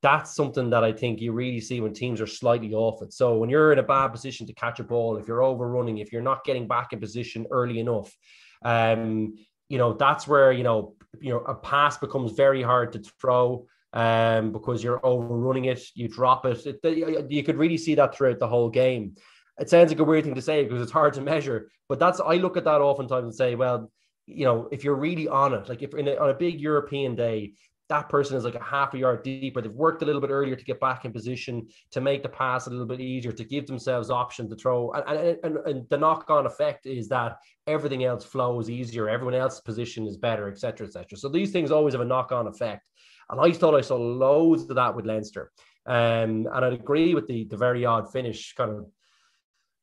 [0.00, 3.12] that's something that I think you really see when teams are slightly off it.
[3.12, 6.12] So when you're in a bad position to catch a ball, if you're overrunning, if
[6.12, 8.16] you're not getting back in position early enough,
[8.64, 9.34] um,
[9.68, 13.66] you know that's where you know you know a pass becomes very hard to throw.
[13.92, 16.64] um, because you're overrunning it, you drop it.
[16.66, 17.30] it.
[17.30, 19.14] You could really see that throughout the whole game.
[19.58, 22.20] It sounds like a weird thing to say because it's hard to measure, but that's
[22.20, 23.90] I look at that oftentimes and say, well,
[24.26, 27.16] you know, if you're really on it, like if in a, on a big European
[27.16, 27.54] day,
[27.88, 29.60] that person is like a half a yard deeper.
[29.60, 32.66] They've worked a little bit earlier to get back in position, to make the pass
[32.66, 34.90] a little bit easier, to give themselves option to throw.
[34.92, 39.34] And, and, and, and the knock on effect is that everything else flows easier, everyone
[39.34, 40.86] else's position is better, etc.
[40.86, 41.16] etc.
[41.16, 42.84] So these things always have a knock on effect.
[43.30, 45.50] And I thought I saw loads of that with Leinster.
[45.86, 48.86] Um, and I'd agree with the, the very odd finish kind of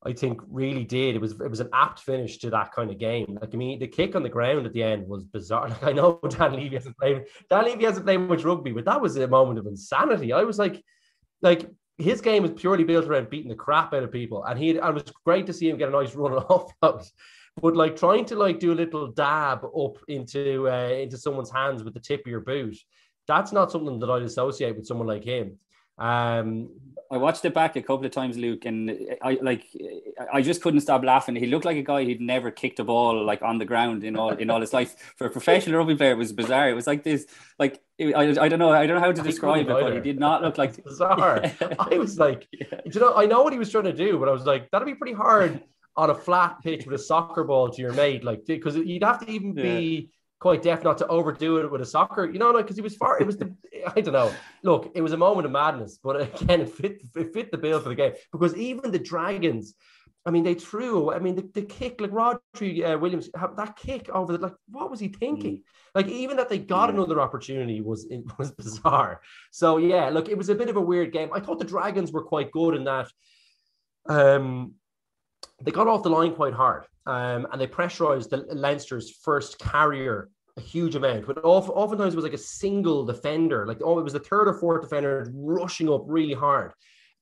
[0.06, 1.16] I think really did.
[1.16, 3.38] It was it was an apt finish to that kind of game.
[3.40, 5.68] Like I mean, the kick on the ground at the end was bizarre.
[5.82, 9.00] Like I know Dan Leavy hasn't played Dan Leavy hasn't played much rugby, but that
[9.00, 10.32] was a moment of insanity.
[10.32, 10.82] I was like,
[11.42, 14.70] like his game was purely built around beating the crap out of people, and he
[14.70, 16.72] and it was great to see him get a nice run off.
[16.80, 21.82] But like trying to like do a little dab up into uh, into someone's hands
[21.82, 22.76] with the tip of your boot,
[23.26, 25.58] that's not something that I'd associate with someone like him.
[25.98, 26.70] Um,
[27.10, 28.90] I watched it back a couple of times, Luke, and
[29.22, 29.64] I like
[30.32, 31.36] I just couldn't stop laughing.
[31.36, 34.16] He looked like a guy who'd never kicked a ball like on the ground in
[34.16, 35.14] all in all his life.
[35.16, 36.68] For a professional rugby player, it was bizarre.
[36.68, 37.26] It was like this,
[37.58, 40.18] like I, I don't know, I don't know how to describe it, but he did
[40.18, 41.44] not look like bizarre.
[41.78, 44.32] I was like, you know, I know what he was trying to do, but I
[44.32, 45.62] was like, that'd be pretty hard
[45.96, 49.24] on a flat pitch with a soccer ball to your mate, like because you'd have
[49.24, 52.76] to even be quite deaf not to overdo it with a soccer, you know, because
[52.76, 53.20] he was far.
[53.20, 53.54] It was the
[53.94, 54.32] I don't know.
[54.62, 57.80] Look, it was a moment of madness, but again, it fit it fit the bill
[57.80, 59.74] for the game because even the Dragons.
[60.24, 61.12] I mean, they threw.
[61.12, 64.90] I mean, the, the kick, like Rhodri uh, Williams, that kick over the like, what
[64.90, 65.58] was he thinking?
[65.58, 65.62] Mm.
[65.94, 66.96] Like, even that they got yeah.
[66.96, 69.20] another opportunity was it was bizarre.
[69.52, 71.30] So yeah, look, it was a bit of a weird game.
[71.32, 73.06] I thought the Dragons were quite good in that.
[74.08, 74.74] Um,
[75.62, 80.30] they got off the line quite hard um, and they pressurized the Leinster's first carrier
[80.56, 81.26] a huge amount.
[81.26, 84.48] But often, oftentimes it was like a single defender, like oh, it was the third
[84.48, 86.72] or fourth defender rushing up really hard.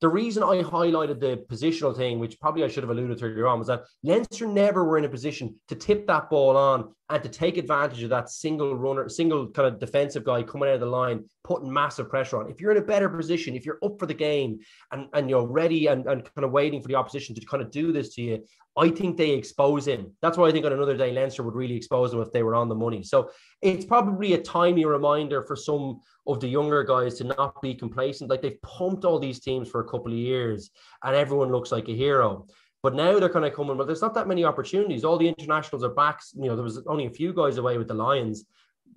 [0.01, 3.47] The reason I highlighted the positional thing, which probably I should have alluded to earlier
[3.47, 7.23] on, was that Leinster never were in a position to tip that ball on and
[7.23, 10.81] to take advantage of that single runner, single kind of defensive guy coming out of
[10.81, 12.51] the line, putting massive pressure on.
[12.51, 14.59] If you're in a better position, if you're up for the game
[14.93, 17.71] and, and you're ready and, and kind of waiting for the opposition to kind of
[17.71, 18.45] do this to you,
[18.77, 20.13] I think they expose him.
[20.21, 22.57] That's why I think on another day, Leinster would really expose him if they were
[22.57, 23.05] on the money.
[23.05, 23.31] So
[23.63, 28.31] it's probably a timely reminder for some of the younger guys to not be complacent.
[28.31, 30.71] Like they've pumped all these teams for a couple of years
[31.05, 32.47] and everyone looks like a hero.
[32.83, 35.05] But now they're kind of coming, well, there's not that many opportunities.
[35.05, 36.21] All the internationals are back.
[36.35, 38.45] You know, there was only a few guys away with the Lions.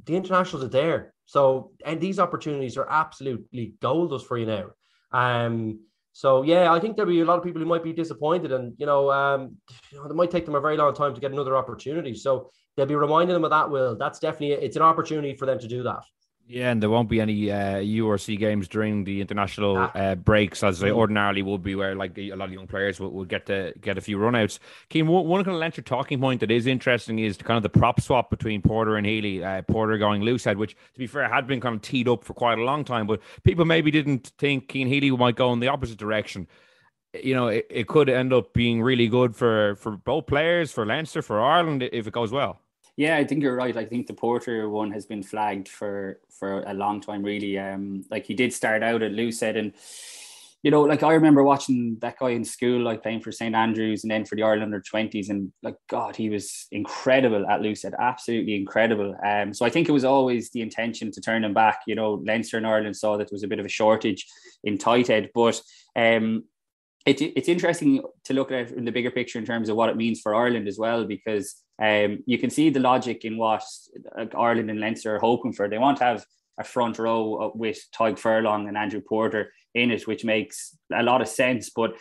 [0.05, 1.13] The internationals are there.
[1.25, 4.65] So, and these opportunities are absolutely gold for you now.
[5.11, 5.81] Um,
[6.17, 8.73] so yeah, I think there'll be a lot of people who might be disappointed, and
[8.79, 9.55] you know, um,
[9.91, 12.15] you know, it might take them a very long time to get another opportunity.
[12.15, 13.69] So they'll be reminding them of that.
[13.69, 15.99] Will that's definitely it's an opportunity for them to do that.
[16.49, 19.91] Yeah, and there won't be any uh, URC games during the international ah.
[19.93, 20.95] uh, breaks as they mm.
[20.95, 23.97] ordinarily would be, where like a lot of young players will, will get to get
[23.97, 24.59] a few runouts.
[24.89, 27.77] Cian, one, one kind of Leinster talking point that is interesting is kind of the
[27.77, 29.43] prop swap between Porter and Healy.
[29.43, 32.23] Uh, Porter going loose head, which to be fair had been kind of teed up
[32.23, 35.59] for quite a long time, but people maybe didn't think Cian Healy might go in
[35.59, 36.47] the opposite direction.
[37.13, 40.85] You know, it, it could end up being really good for for both players, for
[40.85, 42.61] Leinster, for Ireland if it goes well.
[42.97, 43.77] Yeah, I think you're right.
[43.77, 47.21] I think the Porter one has been flagged for for a long time.
[47.23, 49.73] Really, um, like he did start out at loose head, and
[50.63, 54.03] you know, like I remember watching that guy in school, like playing for St Andrews
[54.03, 57.83] and then for the Ireland under twenties, and like God, he was incredible at loose
[57.83, 59.15] head, absolutely incredible.
[59.23, 61.81] Um, so I think it was always the intention to turn him back.
[61.85, 64.25] You know, Leinster and Ireland saw that there was a bit of a shortage
[64.63, 65.61] in tight head, but
[65.95, 66.45] um,
[67.07, 69.89] it, it's interesting to look at it in the bigger picture in terms of what
[69.89, 73.63] it means for Ireland as well, because um, you can see the logic in what
[74.37, 75.69] Ireland and Leinster are hoping for.
[75.69, 76.25] They want to have
[76.59, 81.01] a front row uh, with Tadhg Furlong and Andrew Porter in it, which makes a
[81.01, 81.69] lot of sense.
[81.69, 81.91] But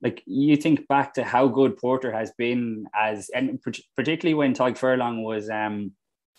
[0.00, 3.60] like you think back to how good Porter has been as, and
[3.96, 5.92] particularly when Tadhg Furlong was um,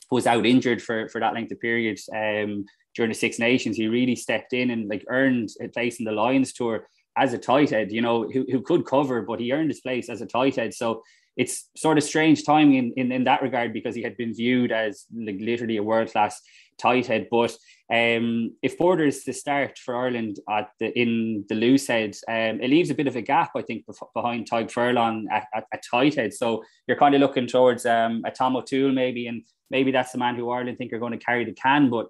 [0.09, 2.63] was out injured for for that length of period um,
[2.95, 6.13] during the Six Nations, he really stepped in and like earned a place in the
[6.13, 7.91] Lions tour as a tight head.
[7.91, 10.73] You know, who who could cover, but he earned his place as a tight head.
[10.73, 11.03] So
[11.37, 14.71] it's sort of strange timing in, in, in that regard because he had been viewed
[14.71, 16.41] as like literally a world class
[16.77, 17.27] tight head.
[17.29, 17.51] But
[17.91, 22.61] um, if Porter is the start for Ireland at the, in the loose head, um,
[22.61, 25.83] it leaves a bit of a gap, I think, behind Tadhg Furlong at, at, at
[25.89, 26.33] tight head.
[26.33, 30.17] So you're kind of looking towards um, a Tom O'Toole maybe, and maybe that's the
[30.17, 31.89] man who Ireland think are going to carry the can.
[31.89, 32.07] But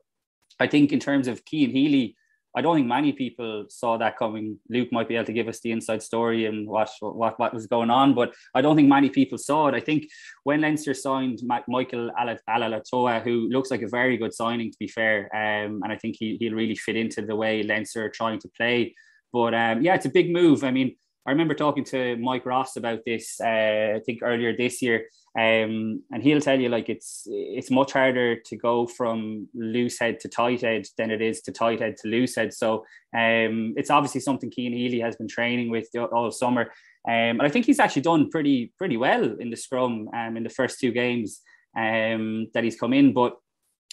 [0.60, 2.16] I think in terms of Cian Healy,
[2.56, 4.58] I don't think many people saw that coming.
[4.70, 7.68] Luke might be able to give us the inside story and what what, what was
[7.68, 9.76] going on, but I don't think many people saw it.
[9.76, 10.08] I think
[10.44, 15.30] when Leinster signed Michael Alaalatoa, who looks like a very good signing to be fair,
[15.36, 18.50] um, and I think he, he'll really fit into the way Leinster are trying to
[18.56, 18.96] play.
[19.34, 20.64] But um, yeah, it's a big move.
[20.64, 20.96] I mean,
[21.28, 23.40] I remember talking to Mike Ross about this.
[23.42, 25.08] Uh, I think earlier this year,
[25.38, 30.20] um, and he'll tell you like it's it's much harder to go from loose head
[30.20, 32.54] to tight head than it is to tight head to loose head.
[32.54, 32.86] So
[33.18, 36.72] um, it's obviously something Cian Healy has been training with all summer.
[37.08, 40.44] Um, and I think he's actually done pretty pretty well in the scrum um, in
[40.44, 41.42] the first two games
[41.76, 43.14] um, that he's come in.
[43.14, 43.36] But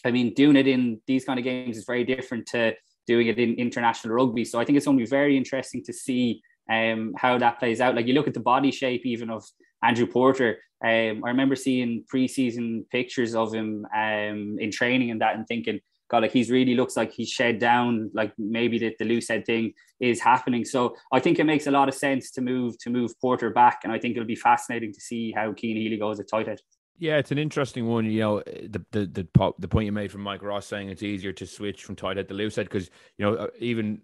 [0.05, 2.75] I mean, doing it in these kind of games is very different to
[3.07, 4.45] doing it in international rugby.
[4.45, 6.42] So I think it's going to be very interesting to see
[6.73, 7.95] um, how that plays out.
[7.95, 9.45] Like you look at the body shape even of
[9.83, 10.59] Andrew Porter.
[10.85, 15.81] Um, I remember seeing preseason pictures of him um, in training and that, and thinking,
[16.09, 18.11] God, like he's really looks like he's shed down.
[18.15, 20.65] Like maybe the, the loose head thing is happening.
[20.65, 23.81] So I think it makes a lot of sense to move to move Porter back,
[23.85, 26.61] and I think it'll be fascinating to see how Cian Healy goes at tight.
[26.99, 28.07] Yeah, it's an interesting one.
[28.07, 31.33] You know, the the the, the point you made from Mike Ross saying it's easier
[31.33, 34.03] to switch from tight head to loose head because you know uh, even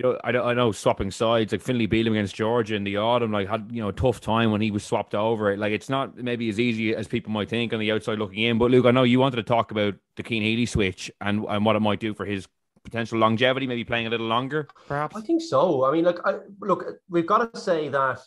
[0.00, 3.32] you know, I, I know swapping sides like Finlay Bealham against Georgia in the autumn,
[3.32, 5.54] like had you know a tough time when he was swapped over.
[5.58, 8.56] Like it's not maybe as easy as people might think on the outside looking in.
[8.56, 11.66] But Luke, I know you wanted to talk about the Cian Healy switch and and
[11.66, 12.48] what it might do for his
[12.82, 15.14] potential longevity, maybe playing a little longer, perhaps.
[15.14, 15.84] I think so.
[15.84, 18.20] I mean, like, I, look, we've got to say that.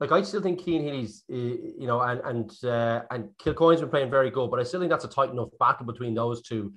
[0.00, 4.10] Like I still think Cian Healy's, you know, and and uh, and Kilcoyne's been playing
[4.10, 6.72] very good, but I still think that's a tight enough battle between those two.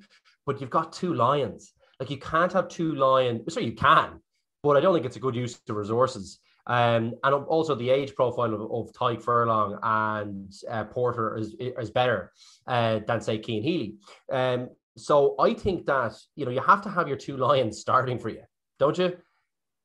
[0.45, 3.47] But you've got two lions like you can't have two lion.
[3.47, 4.19] So you can,
[4.63, 6.39] but I don't think it's a good use of resources.
[6.65, 11.91] Um, and also the age profile of, of Tadhg Furlong and uh, Porter is is
[11.91, 12.31] better
[12.65, 13.97] uh, than say Cian Healy.
[14.31, 18.17] Um, so I think that you know you have to have your two lions starting
[18.17, 18.45] for you,
[18.79, 19.15] don't you?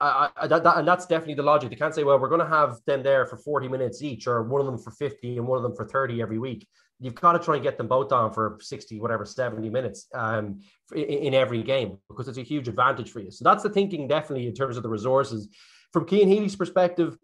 [0.01, 1.71] I, that, that, and that's definitely the logic.
[1.71, 4.43] They can't say, well, we're going to have them there for 40 minutes each, or
[4.43, 7.33] one of them for 50 and one of them for 30 every week you've got
[7.33, 10.61] to try and get them both on for 60, whatever, 70 minutes um,
[10.95, 13.31] in, in, every game because it's a huge advantage for you.
[13.31, 15.49] So that's the thinking, definitely, in terms of the resources.
[15.93, 17.17] From Cian Healy's perspective,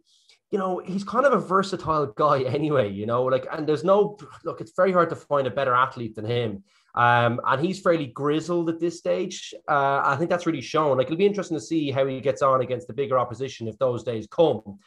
[0.50, 4.18] you know, he's kind of a versatile guy anyway, you know, like, and there's no,
[4.44, 6.64] look, it's very hard to find a better athlete than him.
[6.94, 9.54] Um, and he's fairly grizzled at this stage.
[9.68, 10.98] Uh, I think that's really shown.
[10.98, 13.78] Like, it'll be interesting to see how he gets on against the bigger opposition if
[13.78, 14.78] those days come.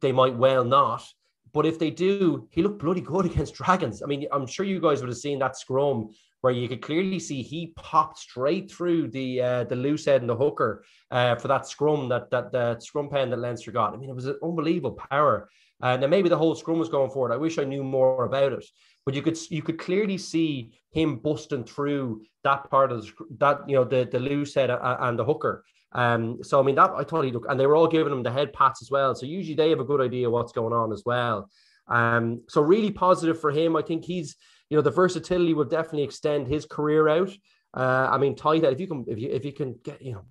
[0.00, 1.04] They might well not.
[1.52, 4.02] But if they do, he looked bloody good against Dragons.
[4.02, 7.18] I mean, I'm sure you guys would have seen that scrum where you could clearly
[7.18, 11.48] see he popped straight through the uh, the loose head and the hooker uh, for
[11.48, 13.92] that scrum that that the scrum pen that Leinster got.
[13.92, 15.50] I mean, it was an unbelievable power.
[15.82, 17.32] And then maybe the whole scrum was going forward.
[17.32, 18.64] I wish I knew more about it,
[19.04, 23.68] but you could you could clearly see him busting through that part of the, that
[23.68, 25.64] you know the the loose head and the hooker.
[25.92, 28.22] Um, so I mean that I thought he looked, and they were all giving him
[28.22, 29.14] the head pats as well.
[29.14, 31.50] So usually they have a good idea what's going on as well.
[31.88, 33.76] Um, so really positive for him.
[33.76, 34.36] I think he's,
[34.68, 37.30] you know, the versatility will definitely extend his career out.
[37.74, 40.12] Uh, I mean, tight head, if you can, if you if you can get, you
[40.12, 40.22] know,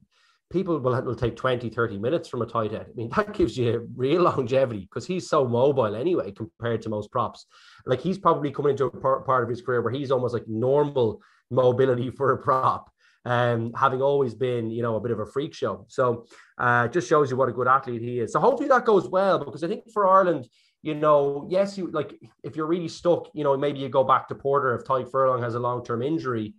[0.50, 2.88] people will, will take 20, 30 minutes from a tight head.
[2.90, 7.12] I mean, that gives you real longevity because he's so mobile anyway compared to most
[7.12, 7.46] props.
[7.86, 10.48] Like he's probably coming into a part, part of his career where he's almost like
[10.48, 12.92] normal mobility for a prop
[13.26, 15.86] um, having always been, you know, a bit of a freak show.
[15.88, 16.26] So
[16.58, 18.34] uh, just shows you what a good athlete he is.
[18.34, 20.48] So hopefully that goes well because I think for Ireland,
[20.82, 24.30] you know, yes, you like if you're really stuck, you know, maybe you go back
[24.30, 26.54] to Porter if Tadhg Furlong has a long term injury.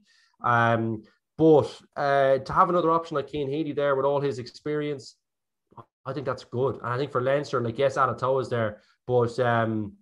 [0.44, 1.03] Um,
[1.40, 5.16] but uh, to have another option like Cian Healy there with all his experience,
[6.05, 6.76] I think that's good.
[6.76, 9.94] And I think for Leinster, like yes, Alaalatoa is there, but um,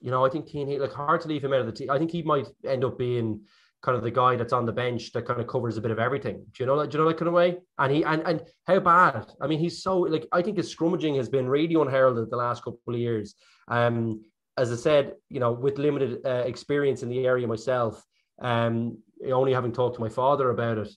[0.00, 1.90] you know, I think Cian Healy, like hard to leave him out of the team.
[1.90, 3.40] I think he might end up being
[3.82, 5.98] kind of the guy that's on the bench that kind of covers a bit of
[5.98, 6.36] everything.
[6.36, 6.92] Do you know that?
[6.92, 7.56] Do you know that kind of way?
[7.80, 9.32] And he and and how bad?
[9.40, 12.62] I mean, he's so like I think his scrummaging has been really unheralded the last
[12.62, 13.34] couple of years.
[13.66, 14.22] Um,
[14.56, 18.04] as I said, you know, with limited uh, experience in the area myself,
[18.40, 18.98] um,
[19.30, 20.88] only having talked to my father about it,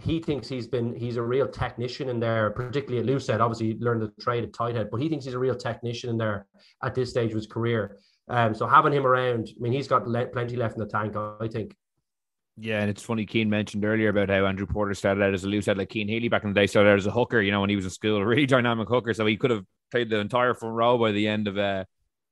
[0.00, 3.40] he thinks he's been he's a real technician in there, particularly at head.
[3.40, 6.18] Obviously, learned the trade at tight head, but he thinks he's a real technician in
[6.18, 6.46] there
[6.82, 7.98] at this stage of his career.
[8.28, 11.14] Um, so having him around, I mean, he's got le- plenty left in the tank,
[11.16, 11.76] I think.
[12.56, 13.26] Yeah, and it's funny.
[13.26, 16.08] Cian mentioned earlier about how Andrew Porter started out as a loose head, like Cian
[16.08, 17.40] Healy back in the day started out as a hooker.
[17.40, 19.12] You know, when he was in school, a really dynamic hooker.
[19.12, 21.84] So he could have played the entire front row by the end of uh,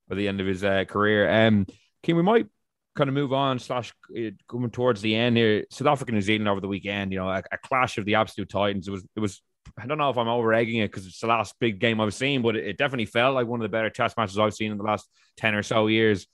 [0.09, 1.29] by the end of his uh, career.
[1.29, 1.67] Um,
[2.05, 2.47] Cian, we might
[2.95, 5.65] kind of move on slash uh, coming towards the end here.
[5.71, 7.13] South Africa, New Zealand over the weekend.
[7.13, 8.89] You know, a, a clash of the absolute titans.
[8.89, 9.43] It was it was.
[9.79, 12.13] I don't know if I'm over egging it because it's the last big game I've
[12.13, 14.73] seen, but it, it definitely felt like one of the better test matches I've seen
[14.73, 16.27] in the last ten or so years.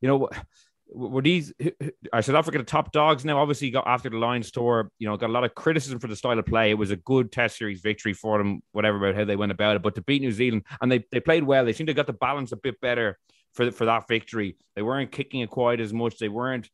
[0.00, 0.28] You know
[0.94, 1.52] were these
[2.12, 3.38] are South Africa the top dogs now?
[3.38, 6.16] Obviously, got after the Lions tour, you know, got a lot of criticism for the
[6.16, 6.70] style of play.
[6.70, 9.76] It was a good Test series victory for them, whatever about how they went about
[9.76, 9.82] it.
[9.82, 11.64] But to beat New Zealand, and they they played well.
[11.64, 13.18] They seemed to got the balance a bit better
[13.54, 14.56] for for that victory.
[14.74, 16.18] They weren't kicking it quite as much.
[16.18, 16.68] They weren't.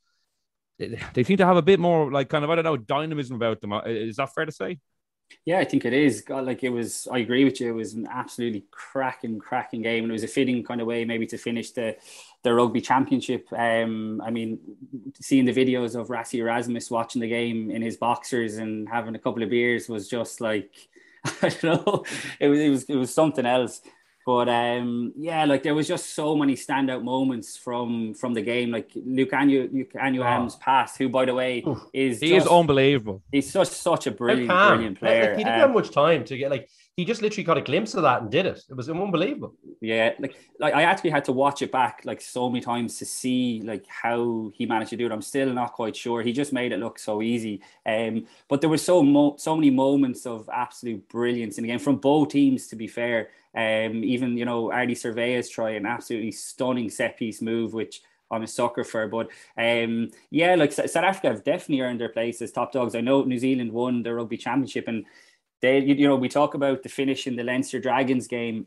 [0.78, 3.36] They, they seem to have a bit more like kind of I don't know dynamism
[3.36, 3.72] about them.
[3.86, 4.78] Is that fair to say?
[5.44, 6.22] Yeah, I think it is.
[6.22, 7.06] God, like it was.
[7.10, 7.68] I agree with you.
[7.68, 11.04] It was an absolutely cracking, cracking game, and it was a fitting kind of way
[11.04, 11.96] maybe to finish the
[12.42, 13.46] the rugby championship.
[13.52, 14.58] Um, I mean,
[15.20, 19.18] seeing the videos of Rassie Erasmus watching the game in his boxers and having a
[19.18, 20.88] couple of beers was just like
[21.42, 22.04] I don't know.
[22.38, 23.80] It was it was it was something else.
[24.26, 28.70] But um, yeah, like there was just so many standout moments from from the game.
[28.70, 30.58] Like Luke Anu Lukhanyo Am's oh.
[30.60, 33.22] pass, who by the way is he just, is unbelievable.
[33.32, 35.30] He's such such a brilliant brilliant player.
[35.30, 37.62] Like, he didn't um, have much time to get like he just literally got a
[37.62, 38.62] glimpse of that and did it.
[38.68, 39.54] It was unbelievable.
[39.80, 43.06] Yeah, like like I actually had to watch it back like so many times to
[43.06, 45.12] see like how he managed to do it.
[45.12, 46.20] I'm still not quite sure.
[46.22, 47.62] He just made it look so easy.
[47.86, 51.78] Um, but there were so mo- so many moments of absolute brilliance in the game
[51.78, 52.66] from both teams.
[52.68, 57.40] To be fair, um, even you know Ardie Savea's try an absolutely stunning set piece
[57.40, 59.08] move, which I'm a sucker for.
[59.08, 62.94] But um, yeah, like South Africa have definitely earned their place as top dogs.
[62.94, 65.04] I know New Zealand won the rugby championship, and
[65.60, 68.66] they, you know, we talk about the finish in the Leinster Dragons game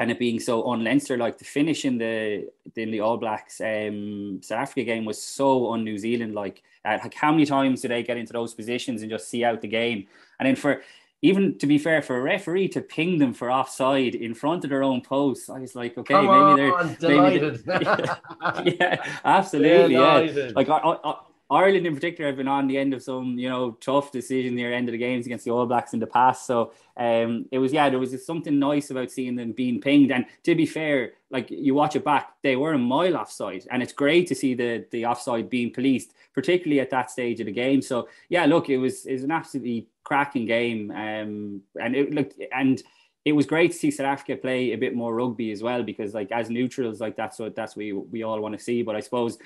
[0.00, 3.60] and it being so un Leinster like the finish in the in the All Blacks
[3.60, 6.62] um, South Africa game was so un New Zealand like.
[6.84, 9.60] Uh, like how many times do they get into those positions and just see out
[9.60, 10.06] the game?
[10.38, 10.80] And then for
[11.22, 14.70] even to be fair, for a referee to ping them for offside in front of
[14.70, 19.18] their own post, I was like, okay, Come maybe on, they're maybe they're, yeah, yeah,
[19.24, 20.50] absolutely, yeah.
[20.54, 21.14] Like I, I,
[21.50, 24.72] Ireland in particular have been on the end of some, you know, tough decision near
[24.72, 26.46] end of the games against the All Blacks in the past.
[26.46, 30.12] So um, it was, yeah, there was something nice about seeing them being pinged.
[30.12, 33.82] And to be fair, like you watch it back, they were a mile offside, and
[33.82, 37.52] it's great to see the the offside being policed, particularly at that stage of the
[37.52, 37.82] game.
[37.82, 42.40] So yeah, look, it was it was an absolutely cracking game, um, and it looked
[42.52, 42.82] and
[43.24, 46.14] it was great to see South Africa play a bit more rugby as well because
[46.14, 48.82] like as neutrals, like that's what that's what we, we all want to see.
[48.82, 49.38] But I suppose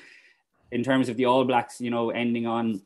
[0.73, 2.83] in terms of the All Blacks, you know, ending on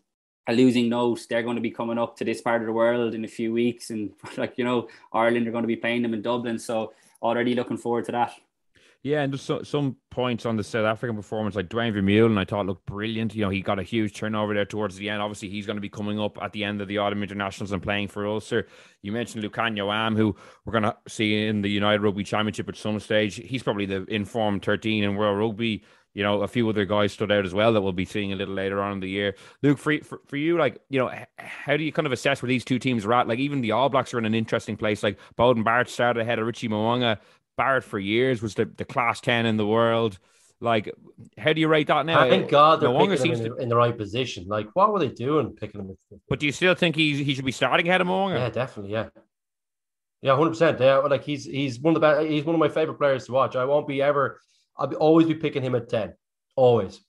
[0.49, 3.15] a losing note, they're going to be coming up to this part of the world
[3.15, 6.13] in a few weeks, and like you know, Ireland are going to be playing them
[6.13, 6.59] in Dublin.
[6.59, 8.35] So already looking forward to that.
[9.03, 12.45] Yeah, and just so, some points on the South African performance, like Duane Vermeulen, I
[12.45, 13.37] thought looked brilliant.
[13.37, 15.23] You know, he got a huge turnover there towards the end.
[15.23, 17.81] Obviously, he's going to be coming up at the end of the autumn internationals and
[17.81, 18.67] playing for Ulster.
[19.03, 20.35] You mentioned Lukhanyo Am, who
[20.65, 23.37] we're going to see in the United Rugby Championship at some stage.
[23.37, 25.85] He's probably the informed 13 in World Rugby
[26.17, 28.37] you know, a few other guys stood out as well that we'll be seeing a
[28.37, 29.35] little later on in the year.
[29.63, 32.49] Luke, for, for, for you, like, you know, how do you kind of assess where
[32.49, 33.29] these two teams are at?
[33.29, 35.03] Like, even the All Blacks are in an interesting place.
[35.03, 37.19] Like, Beauden Barrett started ahead of Richie Mo'unga.
[37.59, 40.19] Barrett for years was the, the class 10 in the world.
[40.59, 40.91] Like,
[41.37, 42.27] how do you rate that now?
[42.27, 43.57] Thank God they're Mo'unga picking him in, to...
[43.59, 44.47] in, the right position.
[44.49, 45.99] Like, what were they doing picking him?
[46.31, 48.39] But do you still think he he should be starting ahead of Mo'unga?
[48.39, 48.93] Yeah, definitely.
[48.93, 49.09] Yeah.
[50.23, 50.81] Yeah, hundred percent.
[50.81, 52.27] Yeah, like he's he's one of the best.
[52.27, 53.55] He's one of my favorite players to watch.
[53.55, 54.41] I won't be ever
[54.79, 56.15] I'll be, always be picking him at 10.
[56.57, 57.01] Always.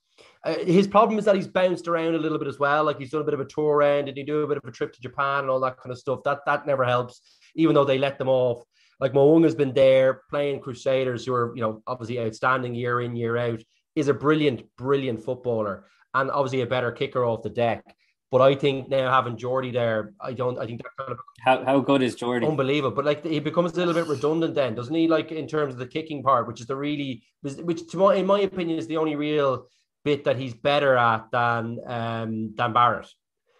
[0.43, 2.83] Uh, his problem is that he's bounced around a little bit as well.
[2.83, 4.63] Like he's done a bit of a tour end and he do a bit of
[4.65, 6.19] a trip to Japan and all that kind of stuff.
[6.23, 7.21] That that never helps,
[7.55, 8.63] even though they let them off.
[8.99, 13.37] Like Mo'unga's been there playing Crusaders, who are, you know, obviously outstanding year in, year
[13.37, 13.61] out,
[13.95, 17.83] is a brilliant, brilliant footballer and obviously a better kicker off the deck.
[18.29, 20.59] But I think now having Jordie there, I don't.
[20.59, 22.45] I think that kind of how, how good is Jordie?
[22.45, 22.95] Unbelievable.
[22.95, 25.07] But like he becomes a little bit redundant then, doesn't he?
[25.07, 28.25] Like in terms of the kicking part, which is the really, which to my, in
[28.25, 29.67] my opinion is the only real
[30.03, 33.07] bit that he's better at than um than Barrett.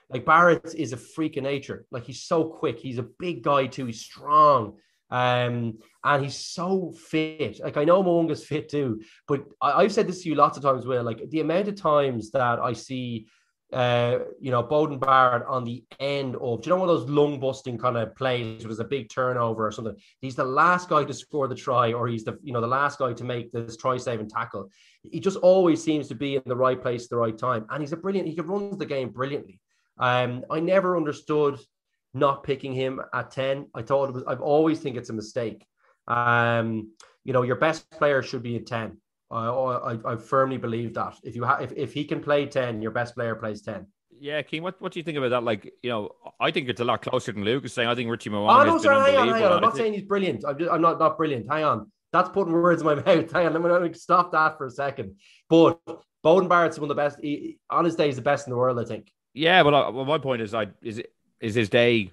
[0.09, 1.85] Like Barrett is a freak of nature.
[1.91, 2.79] Like he's so quick.
[2.79, 3.85] He's a big guy too.
[3.85, 4.77] He's strong.
[5.09, 7.61] Um, and he's so fit.
[7.63, 10.63] Like I know Mo'unga's fit too, but I, have said this to you lots of
[10.63, 10.85] times.
[10.85, 13.27] Will like the amount of times that I see
[13.73, 17.09] uh, you know, Beauden Barrett on the end of, do you know one of those
[17.09, 19.95] lung busting kind of plays where there's a big turnover or something?
[20.21, 22.99] He's the last guy to score the try, or he's the, you know, the last
[22.99, 24.69] guy to make this try saving tackle.
[25.03, 27.65] He just always seems to be in the right place at the right time.
[27.69, 29.59] And he's a brilliant, he runs the game brilliantly.
[29.99, 31.59] Um, I never understood
[32.13, 33.67] not picking him at 10.
[33.75, 35.65] I thought it was, I've always think it's a mistake.
[36.07, 36.91] Um,
[37.25, 38.97] you know, your best player should be at 10.
[39.29, 42.81] I, I, I firmly believe that if you have if, if he can play 10,
[42.81, 43.85] your best player plays 10.
[44.19, 45.43] Yeah, Cian, what, what do you think about that?
[45.43, 46.09] Like, you know,
[46.39, 47.87] I think it's a lot closer than Luke is saying.
[47.87, 48.61] I think Richie Mo'unga.
[48.61, 49.51] Oh, no, sorry, hang on, hang on.
[49.53, 50.43] I'm not saying he's brilliant.
[50.47, 51.45] I'm, just, I'm not, not brilliant.
[51.51, 51.91] Hang on.
[52.13, 53.31] That's putting words in my mouth.
[53.31, 55.17] Hang on, let me, stop that for a second.
[55.49, 55.79] But
[56.25, 57.19] Beauden Barrett's one of the best.
[57.21, 59.11] He, on his day, he's the best in the world, I think.
[59.33, 61.01] Yeah, but uh, well, my point is, I is
[61.39, 62.11] is his day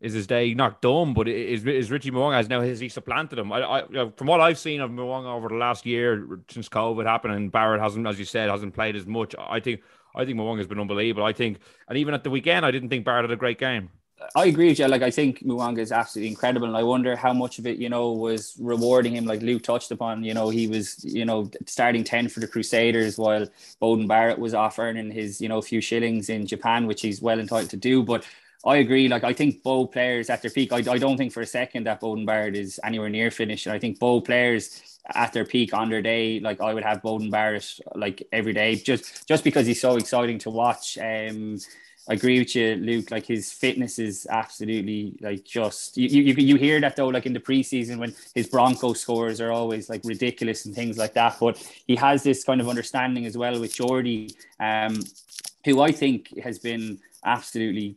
[0.00, 1.14] is his day not done?
[1.14, 3.52] But is is Richie Mo'unga has now has he supplanted him?
[3.52, 7.34] I, I, from what I've seen of Mo'unga over the last year since COVID happened,
[7.34, 9.34] and Barrett hasn't, as you said, hasn't played as much.
[9.38, 9.80] I think
[10.14, 11.24] I think Mo'unga has been unbelievable.
[11.24, 13.90] I think, and even at the weekend, I didn't think Barrett had a great game.
[14.34, 14.88] I agree with you.
[14.88, 17.90] Like I think Mo'unga is absolutely incredible, and I wonder how much of it, you
[17.90, 19.26] know, was rewarding him.
[19.26, 23.18] Like Luke touched upon, you know, he was, you know, starting ten for the Crusaders
[23.18, 23.46] while
[23.80, 27.38] Beauden Barrett was off earning his, you know, few shillings in Japan, which he's well
[27.38, 28.02] entitled to do.
[28.02, 28.26] But
[28.66, 29.06] I agree.
[29.06, 30.72] Like I think both players at their peak.
[30.72, 33.66] I, I don't think for a second that Beauden Barrett is anywhere near finished.
[33.66, 37.00] And I think both players at their peak on their day, like I would have
[37.00, 40.98] Beauden Barrett like every day, just just because he's so exciting to watch.
[40.98, 41.58] Um,
[42.08, 43.12] I agree with you, Luke.
[43.12, 47.34] Like his fitness is absolutely like just you, you you hear that though, like in
[47.34, 51.36] the preseason when his Bronco scores are always like ridiculous and things like that.
[51.38, 51.56] But
[51.86, 54.98] he has this kind of understanding as well with Jordie, um,
[55.64, 57.96] who I think has been absolutely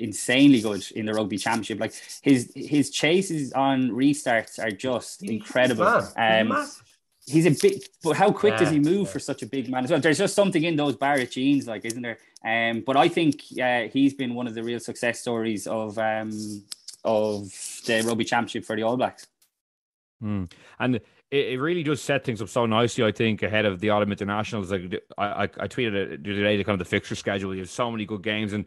[0.00, 1.78] insanely good in the rugby championship.
[1.78, 6.02] Like his his chases on restarts are just incredible.
[6.16, 6.68] Um,
[7.26, 9.12] he's a big, but how quick yeah, does he move yeah.
[9.12, 10.00] for such a big man as well?
[10.00, 12.18] There's just something in those Barrett genes, like, isn't there?
[12.44, 16.30] Um, but I think uh, he's been one of the real success stories of um,
[17.04, 17.44] of
[17.86, 19.26] the rugby championship for the All Blacks.
[20.22, 20.50] Mm.
[20.78, 23.90] And it, it really does set things up so nicely, I think, ahead of the
[23.90, 24.70] autumn internationals.
[24.70, 27.54] Like I, I, I tweeted it today, the kind of the fixture schedule.
[27.54, 28.64] You have so many good games, and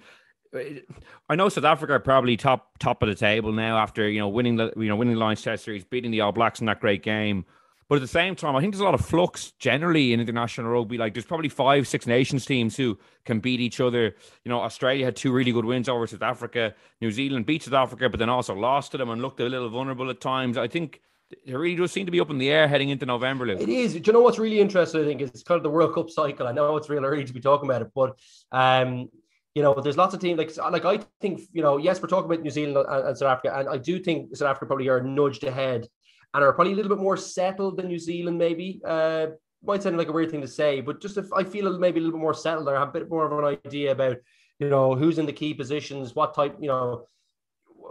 [1.29, 4.29] I know South Africa are probably top top of the table now after you know
[4.29, 6.79] winning the you know winning the Lions Test series, beating the All Blacks in that
[6.79, 7.45] great game.
[7.89, 10.71] But at the same time, I think there's a lot of flux generally in international
[10.71, 10.97] rugby.
[10.97, 14.15] Like there's probably five, Six Nations teams who can beat each other.
[14.45, 16.73] You know, Australia had two really good wins over South Africa.
[17.01, 19.69] New Zealand beat South Africa, but then also lost to them and looked a little
[19.69, 20.57] vulnerable at times.
[20.57, 21.01] I think
[21.45, 23.45] it really does seem to be up in the air heading into November.
[23.45, 23.61] Luke.
[23.61, 23.93] It is.
[23.93, 25.01] Do you know what's really interesting?
[25.01, 26.47] I think is it's kind of the World Cup cycle.
[26.47, 28.17] I know it's real early to be talking about it, but
[28.51, 29.09] um,
[29.55, 32.31] you know, there's lots of teams like like I think you know, yes, we're talking
[32.31, 35.01] about New Zealand and, and South Africa, and I do think South Africa probably are
[35.01, 35.87] nudged ahead
[36.33, 38.81] and are probably a little bit more settled than New Zealand, maybe.
[38.85, 39.27] Uh,
[39.63, 42.03] might sound like a weird thing to say, but just if I feel maybe a
[42.03, 44.17] little bit more settled, or have a bit more of an idea about,
[44.59, 47.07] you know, who's in the key positions, what type, you know,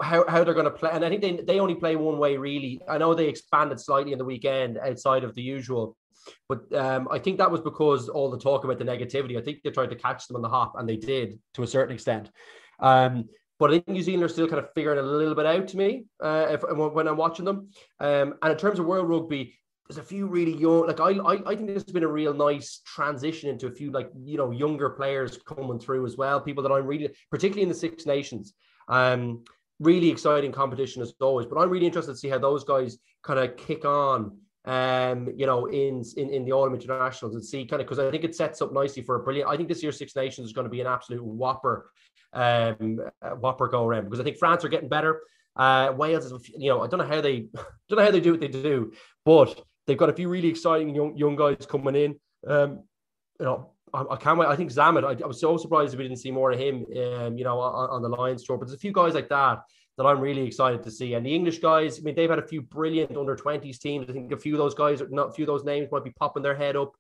[0.02, 0.90] how, how they're going to play.
[0.92, 2.80] And I think they, they only play one way, really.
[2.88, 5.96] I know they expanded slightly in the weekend outside of the usual,
[6.48, 9.38] but um, I think that was because all the talk about the negativity.
[9.38, 11.66] I think they tried to catch them on the hop, and they did to a
[11.66, 12.30] certain extent.
[12.80, 15.68] Um, but I think New Zealand are still kind of figuring a little bit out
[15.68, 17.68] to me uh, if, when I'm watching them.
[18.00, 19.54] Um, and in terms of World Rugby,
[19.88, 20.86] there's a few really young.
[20.86, 24.10] Like I, I, I think there's been a real nice transition into a few like
[24.24, 26.40] you know younger players coming through as well.
[26.40, 28.54] People that I'm really, particularly in the Six Nations.
[28.88, 29.44] Um,
[29.80, 31.46] really exciting competition as always.
[31.46, 35.46] But I'm really interested to see how those guys kind of kick on um, you
[35.46, 38.34] know, in in, in the Autumn Internationals and see kind of because I think it
[38.34, 39.50] sets up nicely for a brilliant.
[39.50, 41.90] I think this year's Six Nations is going to be an absolute whopper
[42.32, 45.20] um, uh, Whopper go around because I think France are getting better.
[45.54, 47.40] Uh, Wales is, you know, I don't know how they
[47.88, 48.92] don't know how they do what they do,
[49.24, 52.20] but they've got a few really exciting young young guys coming in.
[52.46, 52.84] Um,
[53.38, 54.48] you know, I, can't wait.
[54.48, 55.04] I think Zammit.
[55.04, 56.86] I, I, was so surprised we didn't see more of him.
[56.96, 59.58] Um, you know, on, on the Lions tour, but there's a few guys like that
[59.99, 61.14] that I'm really excited to see.
[61.14, 64.09] And the English guys, I mean, they've had a few brilliant under 20s teams.
[64.09, 66.11] I think a few of those guys, not a few of those names, might be
[66.11, 66.93] popping their head up.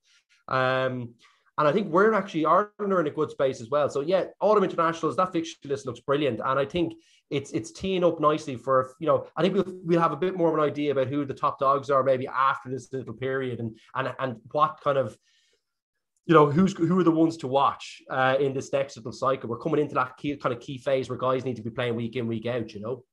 [0.48, 1.14] Um,
[1.58, 3.88] and I think we're actually Ireland are in a good space as well.
[3.88, 6.40] So yeah, autumn internationals, that fixture list looks brilliant.
[6.44, 6.94] And I think
[7.30, 10.36] it's it's teeing up nicely for, you know, I think we'll we'll have a bit
[10.36, 13.60] more of an idea about who the top dogs are maybe after this little period
[13.60, 15.16] and and and what kind of
[16.26, 19.48] you know who's who are the ones to watch uh, in this next little cycle.
[19.48, 21.96] We're coming into that key kind of key phase where guys need to be playing
[21.96, 22.72] week in week out.
[22.72, 23.04] You know.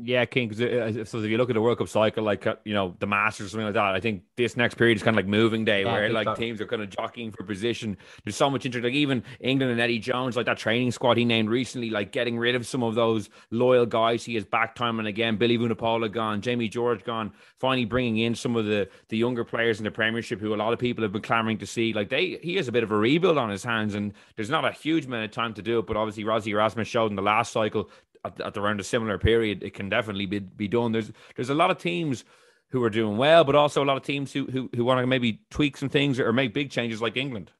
[0.00, 0.48] Yeah, Cian.
[0.48, 2.94] Cause, uh, so if you look at the World Cup cycle, like uh, you know
[3.00, 5.28] the Masters or something like that, I think this next period is kind of like
[5.28, 6.36] moving day, yeah, where like time.
[6.36, 7.96] teams are kind of jockeying for position.
[8.22, 8.84] There's so much interest.
[8.84, 12.38] Like even England and Eddie Jones, like that training squad he named recently, like getting
[12.38, 14.24] rid of some of those loyal guys.
[14.24, 15.36] He has back time and again.
[15.36, 17.32] Billy Vunipola gone, Jamie George gone.
[17.58, 20.72] Finally bringing in some of the the younger players in the Premiership who a lot
[20.72, 21.92] of people have been clamoring to see.
[21.92, 24.64] Like they, he has a bit of a rebuild on his hands, and there's not
[24.64, 25.88] a huge amount of time to do it.
[25.88, 27.90] But obviously, Rassie Erasmus showed in the last cycle
[28.24, 30.92] at, at around a similar period, it can definitely be, be done.
[30.92, 32.24] There's there's a lot of teams
[32.70, 35.06] who are doing well, but also a lot of teams who who, who want to
[35.06, 37.50] maybe tweak some things or make big changes, like England.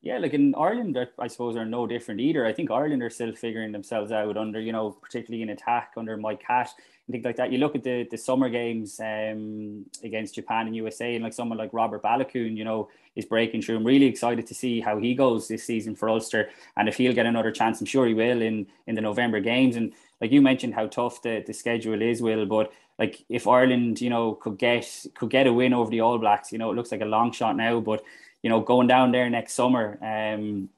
[0.00, 2.46] Yeah, like in Ireland, I suppose are no different either.
[2.46, 6.16] I think Ireland are still figuring themselves out under, you know, particularly in attack under
[6.16, 7.50] Mike Catt and things like that.
[7.50, 11.58] You look at the the summer games um, against Japan and USA, and like someone
[11.58, 13.76] like Robert Baloucoune, you know, is breaking through.
[13.76, 17.12] I'm really excited to see how he goes this season for Ulster, and if he'll
[17.12, 19.74] get another chance, I'm sure he will in in the November games.
[19.74, 24.00] And like you mentioned, how tough the, the schedule is, Will, but like if Ireland,
[24.00, 26.74] you know, could get could get a win over the All Blacks, you know, it
[26.76, 28.02] looks like a long shot now, but
[28.42, 30.68] you know, going down there next summer, um,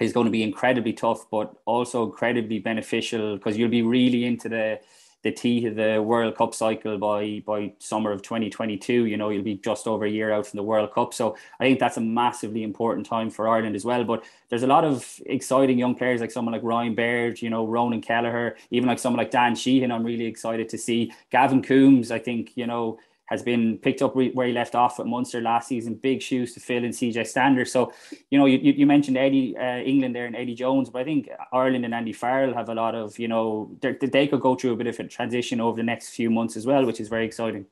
[0.00, 4.48] is going to be incredibly tough, but also incredibly beneficial because you'll be really into
[4.48, 4.80] the
[5.22, 9.06] the teeth of the World Cup cycle by by summer of 2022.
[9.06, 11.14] You know, you'll be just over a year out from the World Cup.
[11.14, 14.02] So I think that's a massively important time for Ireland as well.
[14.04, 17.66] But there's a lot of exciting young players like someone like Ryan Baird, you know,
[17.66, 19.92] Ronan Kelleher, even like someone like Dan Sheehan.
[19.92, 22.10] I'm really excited to see Gavin Coombes.
[22.10, 22.98] I think you know
[23.32, 25.94] has been picked up where he left off at Munster last season.
[25.94, 27.64] Big shoes to fill in CJ Stander.
[27.64, 27.92] So,
[28.30, 31.30] you know, you, you mentioned Eddie uh, England there and Eddie Jones, but I think
[31.50, 34.76] Ireland and Andy Farrell have a lot of, you know, they could go through a
[34.76, 37.64] bit of a transition over the next few months as well, which is very exciting.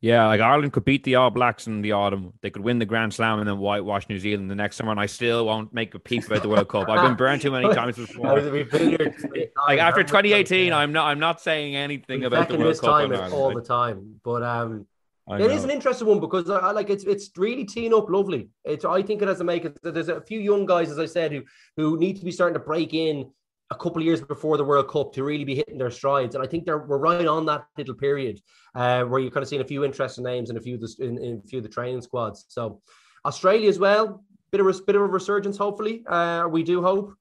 [0.00, 2.32] Yeah, like Ireland could beat the All Blacks in the autumn.
[2.40, 5.00] They could win the Grand Slam and then whitewash New Zealand the next summer, and
[5.00, 6.88] I still won't make a peep about the World Cup.
[6.88, 8.40] I've been burned too many times before.
[8.40, 11.06] like after 2018, I'm not.
[11.06, 14.20] I'm not saying anything about the World Cup time all the time.
[14.22, 14.86] But um,
[15.30, 18.50] it is an interesting one because I, like it's it's really teeing up lovely.
[18.64, 19.78] It's I think it has to make it.
[19.82, 21.42] There's a few young guys, as I said, who
[21.76, 23.32] who need to be starting to break in
[23.70, 26.42] a couple of years before the World Cup to really be hitting their strides, and
[26.42, 28.40] I think they're we're right on that little period
[28.74, 30.94] uh, where you're kind of seeing a few interesting names in a few of the
[31.00, 32.46] in, in a few of the training squads.
[32.48, 32.80] So
[33.24, 35.56] Australia as well, bit of a bit of a resurgence.
[35.56, 37.14] Hopefully, uh, we do hope.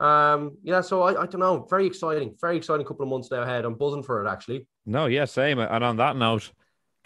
[0.00, 1.66] Um, yeah, so I, I don't know.
[1.70, 3.64] Very exciting, very exciting couple of months now ahead.
[3.64, 4.66] I'm buzzing for it actually.
[4.86, 5.58] No, yeah, same.
[5.58, 6.50] And on that note.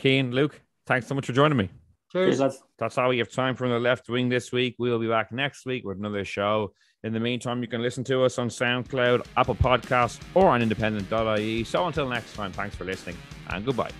[0.01, 1.69] Cian, Luke, thanks so much for joining me.
[2.13, 2.39] Cheers.
[2.39, 4.77] Cheers That's all we have time for on the left wing this week.
[4.79, 6.73] We'll be back next week with another show.
[7.05, 11.63] In the meantime, you can listen to us on SoundCloud, Apple Podcasts, or on independent.ie.
[11.63, 13.17] So until next time, thanks for listening
[13.51, 13.91] and goodbye.